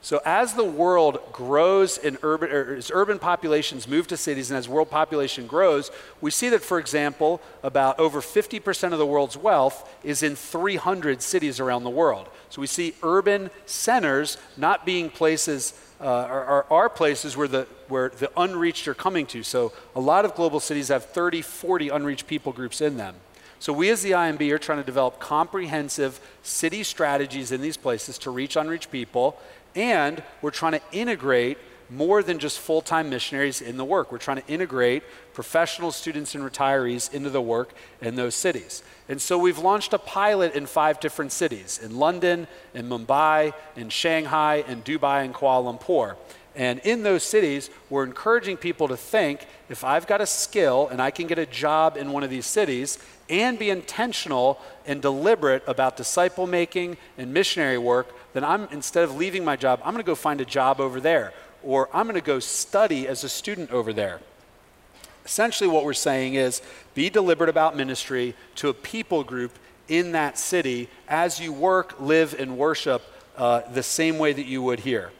So 0.00 0.20
as 0.24 0.54
the 0.54 0.64
world 0.64 1.18
grows 1.32 1.98
in 1.98 2.18
urban, 2.22 2.50
as 2.50 2.90
urban 2.94 3.18
populations 3.18 3.88
move 3.88 4.06
to 4.08 4.16
cities 4.16 4.50
and 4.50 4.56
as 4.56 4.68
world 4.68 4.90
population 4.90 5.46
grows, 5.46 5.90
we 6.20 6.30
see 6.30 6.48
that, 6.50 6.62
for 6.62 6.78
example, 6.78 7.40
about 7.64 7.98
over 7.98 8.20
50% 8.20 8.92
of 8.92 8.98
the 8.98 9.06
world's 9.06 9.36
wealth 9.36 9.92
is 10.04 10.22
in 10.22 10.36
300 10.36 11.20
cities 11.20 11.58
around 11.58 11.82
the 11.82 11.90
world. 11.90 12.28
So 12.48 12.60
we 12.60 12.68
see 12.68 12.94
urban 13.02 13.50
centers 13.66 14.38
not 14.56 14.86
being 14.86 15.10
places, 15.10 15.74
uh, 16.00 16.04
are, 16.04 16.66
are 16.70 16.88
places 16.88 17.36
where 17.36 17.48
the, 17.48 17.66
where 17.88 18.10
the 18.10 18.30
unreached 18.36 18.86
are 18.86 18.94
coming 18.94 19.26
to. 19.26 19.42
So 19.42 19.72
a 19.96 20.00
lot 20.00 20.24
of 20.24 20.36
global 20.36 20.60
cities 20.60 20.88
have 20.88 21.06
30, 21.06 21.42
40 21.42 21.88
unreached 21.88 22.28
people 22.28 22.52
groups 22.52 22.80
in 22.80 22.96
them. 22.96 23.16
So 23.60 23.72
we 23.72 23.90
as 23.90 24.02
the 24.02 24.12
IMB 24.12 24.52
are 24.52 24.58
trying 24.58 24.78
to 24.78 24.84
develop 24.84 25.18
comprehensive 25.18 26.20
city 26.44 26.84
strategies 26.84 27.50
in 27.50 27.60
these 27.60 27.76
places 27.76 28.16
to 28.18 28.30
reach 28.30 28.54
unreached 28.54 28.92
people 28.92 29.36
and 29.74 30.22
we're 30.42 30.50
trying 30.50 30.72
to 30.72 30.82
integrate 30.92 31.58
more 31.90 32.22
than 32.22 32.38
just 32.38 32.58
full 32.58 32.82
time 32.82 33.10
missionaries 33.10 33.60
in 33.60 33.76
the 33.76 33.84
work. 33.84 34.12
We're 34.12 34.18
trying 34.18 34.42
to 34.42 34.46
integrate 34.46 35.02
professional 35.32 35.90
students 35.92 36.34
and 36.34 36.44
retirees 36.44 37.12
into 37.12 37.30
the 37.30 37.40
work 37.40 37.72
in 38.00 38.16
those 38.16 38.34
cities. 38.34 38.82
And 39.08 39.20
so 39.20 39.38
we've 39.38 39.58
launched 39.58 39.92
a 39.92 39.98
pilot 39.98 40.54
in 40.54 40.66
five 40.66 41.00
different 41.00 41.32
cities 41.32 41.80
in 41.82 41.96
London, 41.96 42.46
in 42.74 42.88
Mumbai, 42.88 43.54
in 43.76 43.88
Shanghai, 43.88 44.64
in 44.68 44.82
Dubai, 44.82 45.24
and 45.24 45.34
Kuala 45.34 45.78
Lumpur. 45.78 46.16
And 46.58 46.80
in 46.80 47.04
those 47.04 47.22
cities, 47.22 47.70
we're 47.88 48.02
encouraging 48.02 48.56
people 48.56 48.88
to 48.88 48.96
think 48.96 49.46
if 49.68 49.84
I've 49.84 50.08
got 50.08 50.20
a 50.20 50.26
skill 50.26 50.88
and 50.88 51.00
I 51.00 51.12
can 51.12 51.28
get 51.28 51.38
a 51.38 51.46
job 51.46 51.96
in 51.96 52.10
one 52.10 52.24
of 52.24 52.30
these 52.30 52.46
cities 52.46 52.98
and 53.30 53.56
be 53.60 53.70
intentional 53.70 54.60
and 54.84 55.00
deliberate 55.00 55.62
about 55.68 55.96
disciple 55.96 56.48
making 56.48 56.96
and 57.16 57.32
missionary 57.32 57.78
work, 57.78 58.12
then 58.32 58.42
I'm, 58.42 58.66
instead 58.72 59.04
of 59.04 59.14
leaving 59.14 59.44
my 59.44 59.54
job, 59.54 59.78
I'm 59.84 59.92
going 59.92 60.02
to 60.02 60.06
go 60.06 60.16
find 60.16 60.40
a 60.40 60.44
job 60.44 60.80
over 60.80 61.00
there. 61.00 61.32
Or 61.62 61.88
I'm 61.94 62.06
going 62.06 62.16
to 62.16 62.20
go 62.20 62.40
study 62.40 63.06
as 63.06 63.22
a 63.22 63.28
student 63.28 63.70
over 63.70 63.92
there. 63.92 64.20
Essentially, 65.24 65.70
what 65.70 65.84
we're 65.84 65.92
saying 65.92 66.34
is 66.34 66.60
be 66.92 67.08
deliberate 67.08 67.50
about 67.50 67.76
ministry 67.76 68.34
to 68.56 68.68
a 68.68 68.74
people 68.74 69.22
group 69.22 69.52
in 69.86 70.10
that 70.12 70.36
city 70.36 70.88
as 71.06 71.38
you 71.38 71.52
work, 71.52 72.00
live, 72.00 72.34
and 72.36 72.58
worship 72.58 73.02
uh, 73.36 73.60
the 73.72 73.82
same 73.84 74.18
way 74.18 74.32
that 74.32 74.46
you 74.46 74.60
would 74.60 74.80
here. 74.80 75.12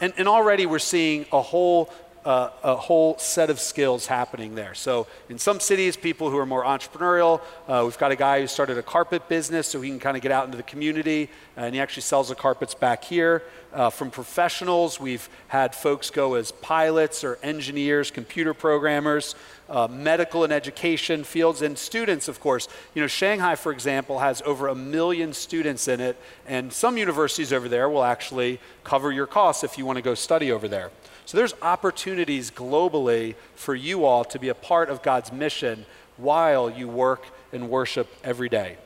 And, 0.00 0.12
and 0.16 0.28
already 0.28 0.66
we're 0.66 0.78
seeing 0.78 1.26
a 1.32 1.40
whole 1.40 1.90
uh, 2.26 2.50
a 2.64 2.74
whole 2.74 3.16
set 3.18 3.50
of 3.50 3.60
skills 3.60 4.06
happening 4.06 4.56
there. 4.56 4.74
So, 4.74 5.06
in 5.28 5.38
some 5.38 5.60
cities, 5.60 5.96
people 5.96 6.28
who 6.28 6.36
are 6.38 6.44
more 6.44 6.64
entrepreneurial, 6.64 7.40
uh, 7.68 7.82
we've 7.84 7.96
got 7.98 8.10
a 8.10 8.16
guy 8.16 8.40
who 8.40 8.48
started 8.48 8.76
a 8.78 8.82
carpet 8.82 9.28
business 9.28 9.68
so 9.68 9.80
he 9.80 9.90
can 9.90 10.00
kind 10.00 10.16
of 10.16 10.24
get 10.24 10.32
out 10.32 10.44
into 10.44 10.56
the 10.56 10.64
community, 10.64 11.30
and 11.56 11.72
he 11.72 11.80
actually 11.80 12.02
sells 12.02 12.28
the 12.28 12.34
carpets 12.34 12.74
back 12.74 13.04
here. 13.04 13.44
Uh, 13.76 13.90
from 13.90 14.10
professionals, 14.10 14.98
we've 14.98 15.28
had 15.48 15.74
folks 15.74 16.08
go 16.08 16.32
as 16.32 16.50
pilots 16.50 17.22
or 17.22 17.38
engineers, 17.42 18.10
computer 18.10 18.54
programmers, 18.54 19.34
uh, 19.68 19.86
medical 19.86 20.44
and 20.44 20.52
education 20.52 21.22
fields, 21.22 21.60
and 21.60 21.76
students, 21.76 22.26
of 22.26 22.40
course. 22.40 22.68
You 22.94 23.02
know, 23.02 23.06
Shanghai, 23.06 23.54
for 23.54 23.72
example, 23.72 24.20
has 24.20 24.40
over 24.46 24.68
a 24.68 24.74
million 24.74 25.34
students 25.34 25.88
in 25.88 26.00
it, 26.00 26.16
and 26.46 26.72
some 26.72 26.96
universities 26.96 27.52
over 27.52 27.68
there 27.68 27.90
will 27.90 28.02
actually 28.02 28.60
cover 28.82 29.12
your 29.12 29.26
costs 29.26 29.62
if 29.62 29.76
you 29.76 29.84
want 29.84 29.96
to 29.96 30.02
go 30.02 30.14
study 30.14 30.50
over 30.50 30.68
there. 30.68 30.90
So 31.26 31.36
there's 31.36 31.52
opportunities 31.60 32.50
globally 32.50 33.34
for 33.56 33.74
you 33.74 34.06
all 34.06 34.24
to 34.24 34.38
be 34.38 34.48
a 34.48 34.54
part 34.54 34.88
of 34.88 35.02
God's 35.02 35.30
mission 35.32 35.84
while 36.16 36.70
you 36.70 36.88
work 36.88 37.26
and 37.52 37.68
worship 37.68 38.08
every 38.24 38.48
day. 38.48 38.78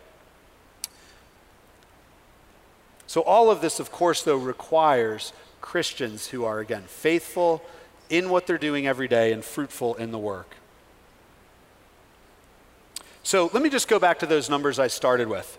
So, 3.11 3.23
all 3.23 3.51
of 3.51 3.61
this, 3.61 3.81
of 3.81 3.91
course, 3.91 4.23
though, 4.23 4.37
requires 4.37 5.33
Christians 5.61 6.29
who 6.29 6.45
are, 6.45 6.61
again, 6.61 6.85
faithful 6.87 7.61
in 8.09 8.31
what 8.31 8.47
they're 8.47 8.57
doing 8.57 8.87
every 8.87 9.09
day 9.09 9.33
and 9.33 9.45
fruitful 9.45 9.97
in 9.97 10.13
the 10.13 10.19
work. 10.19 10.55
So, 13.25 13.51
let 13.53 13.65
me 13.65 13.69
just 13.69 13.89
go 13.89 13.99
back 13.99 14.21
to 14.21 14.27
those 14.27 14.49
numbers 14.49 14.79
I 14.79 14.87
started 14.87 15.27
with. 15.27 15.59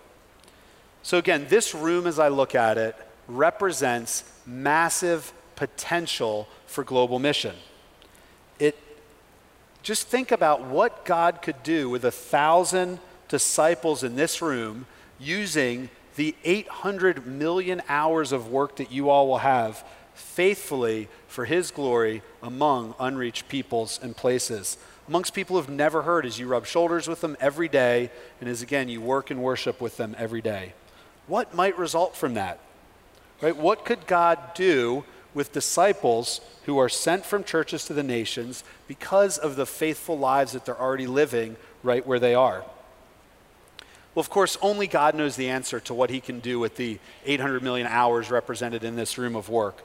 So, 1.04 1.18
again, 1.18 1.46
this 1.50 1.76
room, 1.76 2.08
as 2.08 2.20
I 2.20 2.30
look 2.30 2.56
at 2.56 2.78
it, 2.78 2.96
represents 3.28 4.24
massive 4.46 5.34
potential 5.58 6.48
for 6.68 6.86
global 6.86 7.20
mission. 7.20 7.58
It, 8.60 8.78
just 9.84 10.08
think 10.08 10.32
about 10.32 10.64
what 10.64 11.04
God 11.04 11.42
could 11.42 11.64
do 11.64 11.90
with 11.90 12.06
a 12.06 12.12
thousand 12.12 13.00
disciples 13.28 14.06
in 14.06 14.16
this 14.16 14.42
room 14.42 14.86
using 15.20 15.90
the 16.16 16.36
800 16.44 17.26
million 17.26 17.82
hours 17.88 18.32
of 18.32 18.50
work 18.50 18.78
that 18.78 18.92
you 18.92 19.10
all 19.10 19.28
will 19.28 19.40
have 19.40 19.86
faithfully 20.14 21.08
for 21.28 21.46
His 21.46 21.72
glory 21.72 22.22
among 22.44 22.96
unreached 23.00 23.48
peoples 23.48 24.00
and 24.02 24.16
places. 24.16 24.78
Amongst 25.08 25.34
people 25.34 25.56
who've 25.56 25.70
never 25.70 26.04
heard 26.04 26.26
as 26.26 26.40
you 26.40 26.48
rub 26.48 26.66
shoulders 26.66 27.08
with 27.08 27.22
them 27.22 27.36
every 27.40 27.68
day, 27.68 28.12
and 28.40 28.50
as 28.50 28.62
again 28.62 28.90
you 28.90 29.02
work 29.02 29.32
and 29.32 29.42
worship 29.42 29.82
with 29.82 29.98
them 29.98 30.16
every 30.18 30.42
day. 30.42 30.74
What 31.28 31.54
might 31.54 31.78
result 31.78 32.16
from 32.16 32.36
that? 32.36 32.60
Right? 33.42 33.56
What 33.56 33.86
could 33.86 34.06
God 34.06 34.54
do 34.54 35.04
with 35.34 35.54
disciples 35.54 36.42
who 36.66 36.78
are 36.78 36.90
sent 36.90 37.26
from 37.26 37.44
churches 37.44 37.86
to 37.86 37.94
the 37.94 38.04
nations 38.04 38.64
because 38.88 39.38
of 39.38 39.56
the 39.56 39.66
faithful 39.66 40.18
lives 40.18 40.52
that 40.52 40.66
they're 40.66 40.80
already 40.80 41.08
living 41.08 41.56
right 41.84 42.06
where 42.06 42.20
they 42.20 42.36
are. 42.36 42.64
Well, 44.14 44.22
of 44.22 44.30
course, 44.30 44.58
only 44.62 44.88
God 44.88 45.16
knows 45.16 45.36
the 45.36 45.50
answer 45.50 45.80
to 45.82 45.94
what 45.94 46.10
he 46.10 46.20
can 46.20 46.40
do 46.40 46.60
with 46.60 46.76
the 46.76 47.00
800 47.26 47.64
million 47.64 47.88
hours 47.88 48.30
represented 48.30 48.84
in 48.84 48.96
this 48.96 49.18
room 49.18 49.36
of 49.36 49.50
work. 49.50 49.84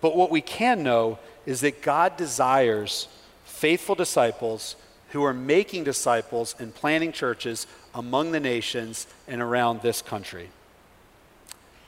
But 0.00 0.16
what 0.16 0.30
we 0.30 0.40
can 0.40 0.82
know 0.82 1.18
is 1.44 1.60
that 1.60 1.82
God 1.82 2.16
desires 2.16 3.08
faithful 3.44 3.94
disciples 3.94 4.76
who 5.10 5.22
are 5.24 5.34
making 5.34 5.84
disciples 5.84 6.54
and 6.58 6.74
planting 6.74 7.12
churches 7.12 7.66
among 7.94 8.32
the 8.32 8.40
nations 8.40 9.06
and 9.28 9.42
around 9.42 9.82
this 9.82 10.00
country. 10.00 10.48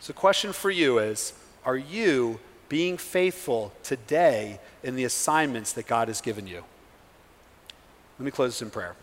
So, 0.01 0.13
the 0.13 0.19
question 0.19 0.53
for 0.53 0.71
you 0.71 0.99
is 0.99 1.33
Are 1.65 1.77
you 1.77 2.41
being 2.73 2.97
faithful 2.97 3.71
today 3.83 4.59
in 4.83 4.97
the 4.97 5.05
assignments 5.05 5.75
that 5.75 5.87
God 5.87 6.09
has 6.09 6.23
given 6.23 6.47
you. 6.47 6.65
Let 8.19 8.25
me 8.25 8.31
close 8.31 8.53
this 8.53 8.63
in 8.63 8.71
prayer. 8.71 8.97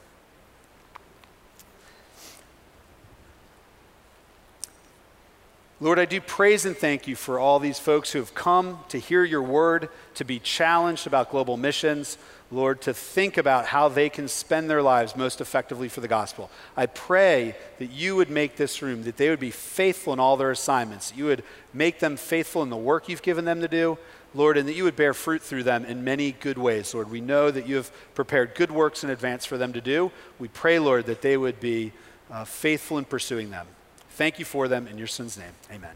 Lord, 5.82 5.98
I 5.98 6.04
do 6.04 6.20
praise 6.20 6.66
and 6.66 6.76
thank 6.76 7.08
you 7.08 7.16
for 7.16 7.40
all 7.40 7.58
these 7.58 7.80
folks 7.80 8.12
who 8.12 8.20
have 8.20 8.36
come 8.36 8.80
to 8.90 9.00
hear 9.00 9.24
your 9.24 9.42
word, 9.42 9.88
to 10.16 10.26
be 10.26 10.38
challenged 10.38 11.08
about 11.08 11.32
global 11.32 11.56
missions. 11.56 12.18
Lord, 12.52 12.82
to 12.82 12.94
think 12.94 13.38
about 13.38 13.68
how 13.68 13.88
they 13.88 14.10
can 14.10 14.28
spend 14.28 14.70
their 14.70 14.82
lives 14.82 15.16
most 15.16 15.40
effectively 15.40 15.88
for 15.88 16.02
the 16.02 16.08
gospel. 16.08 16.50
I 16.76 16.88
pray 16.88 17.56
that 17.78 17.92
you 17.92 18.18
would 18.18 18.30
make 18.30 18.58
this 18.58 18.82
room, 18.82 19.04
that 19.04 19.18
they 19.18 19.30
would 19.30 19.40
be 19.40 19.52
faithful 19.52 20.12
in 20.12 20.20
all 20.20 20.36
their 20.36 20.52
assignments, 20.52 21.12
that 21.12 21.18
you 21.18 21.26
would 21.26 21.44
make 21.74 22.00
them 22.00 22.18
faithful 22.18 22.64
in 22.64 22.70
the 22.70 22.76
work 22.76 23.08
you've 23.08 23.22
given 23.22 23.46
them 23.46 23.62
to 23.62 23.68
do, 23.68 23.98
Lord, 24.34 24.58
and 24.58 24.68
that 24.68 24.74
you 24.74 24.84
would 24.84 24.96
bear 24.96 25.14
fruit 25.14 25.44
through 25.44 25.64
them 25.64 25.86
in 25.86 26.04
many 26.04 26.34
good 26.34 26.58
ways. 26.58 26.94
Lord, 26.94 27.10
we 27.10 27.22
know 27.22 27.52
that 27.52 27.68
you 27.68 27.78
have 27.78 27.92
prepared 28.16 28.56
good 28.56 28.72
works 28.72 29.04
in 29.04 29.12
advance 29.12 29.46
for 29.46 29.58
them 29.58 29.72
to 29.74 29.82
do. 29.82 30.12
We 30.40 30.50
pray, 30.50 30.80
Lord, 30.80 31.06
that 31.06 31.22
they 31.22 31.38
would 31.38 31.60
be 31.60 31.94
uh, 32.32 32.46
faithful 32.46 32.98
in 32.98 33.06
pursuing 33.06 33.52
them. 33.52 33.68
Thank 34.20 34.38
you 34.38 34.44
for 34.44 34.68
them 34.68 34.86
in 34.86 34.98
your 34.98 35.08
son's 35.08 35.38
name. 35.38 35.54
Amen. 35.72 35.96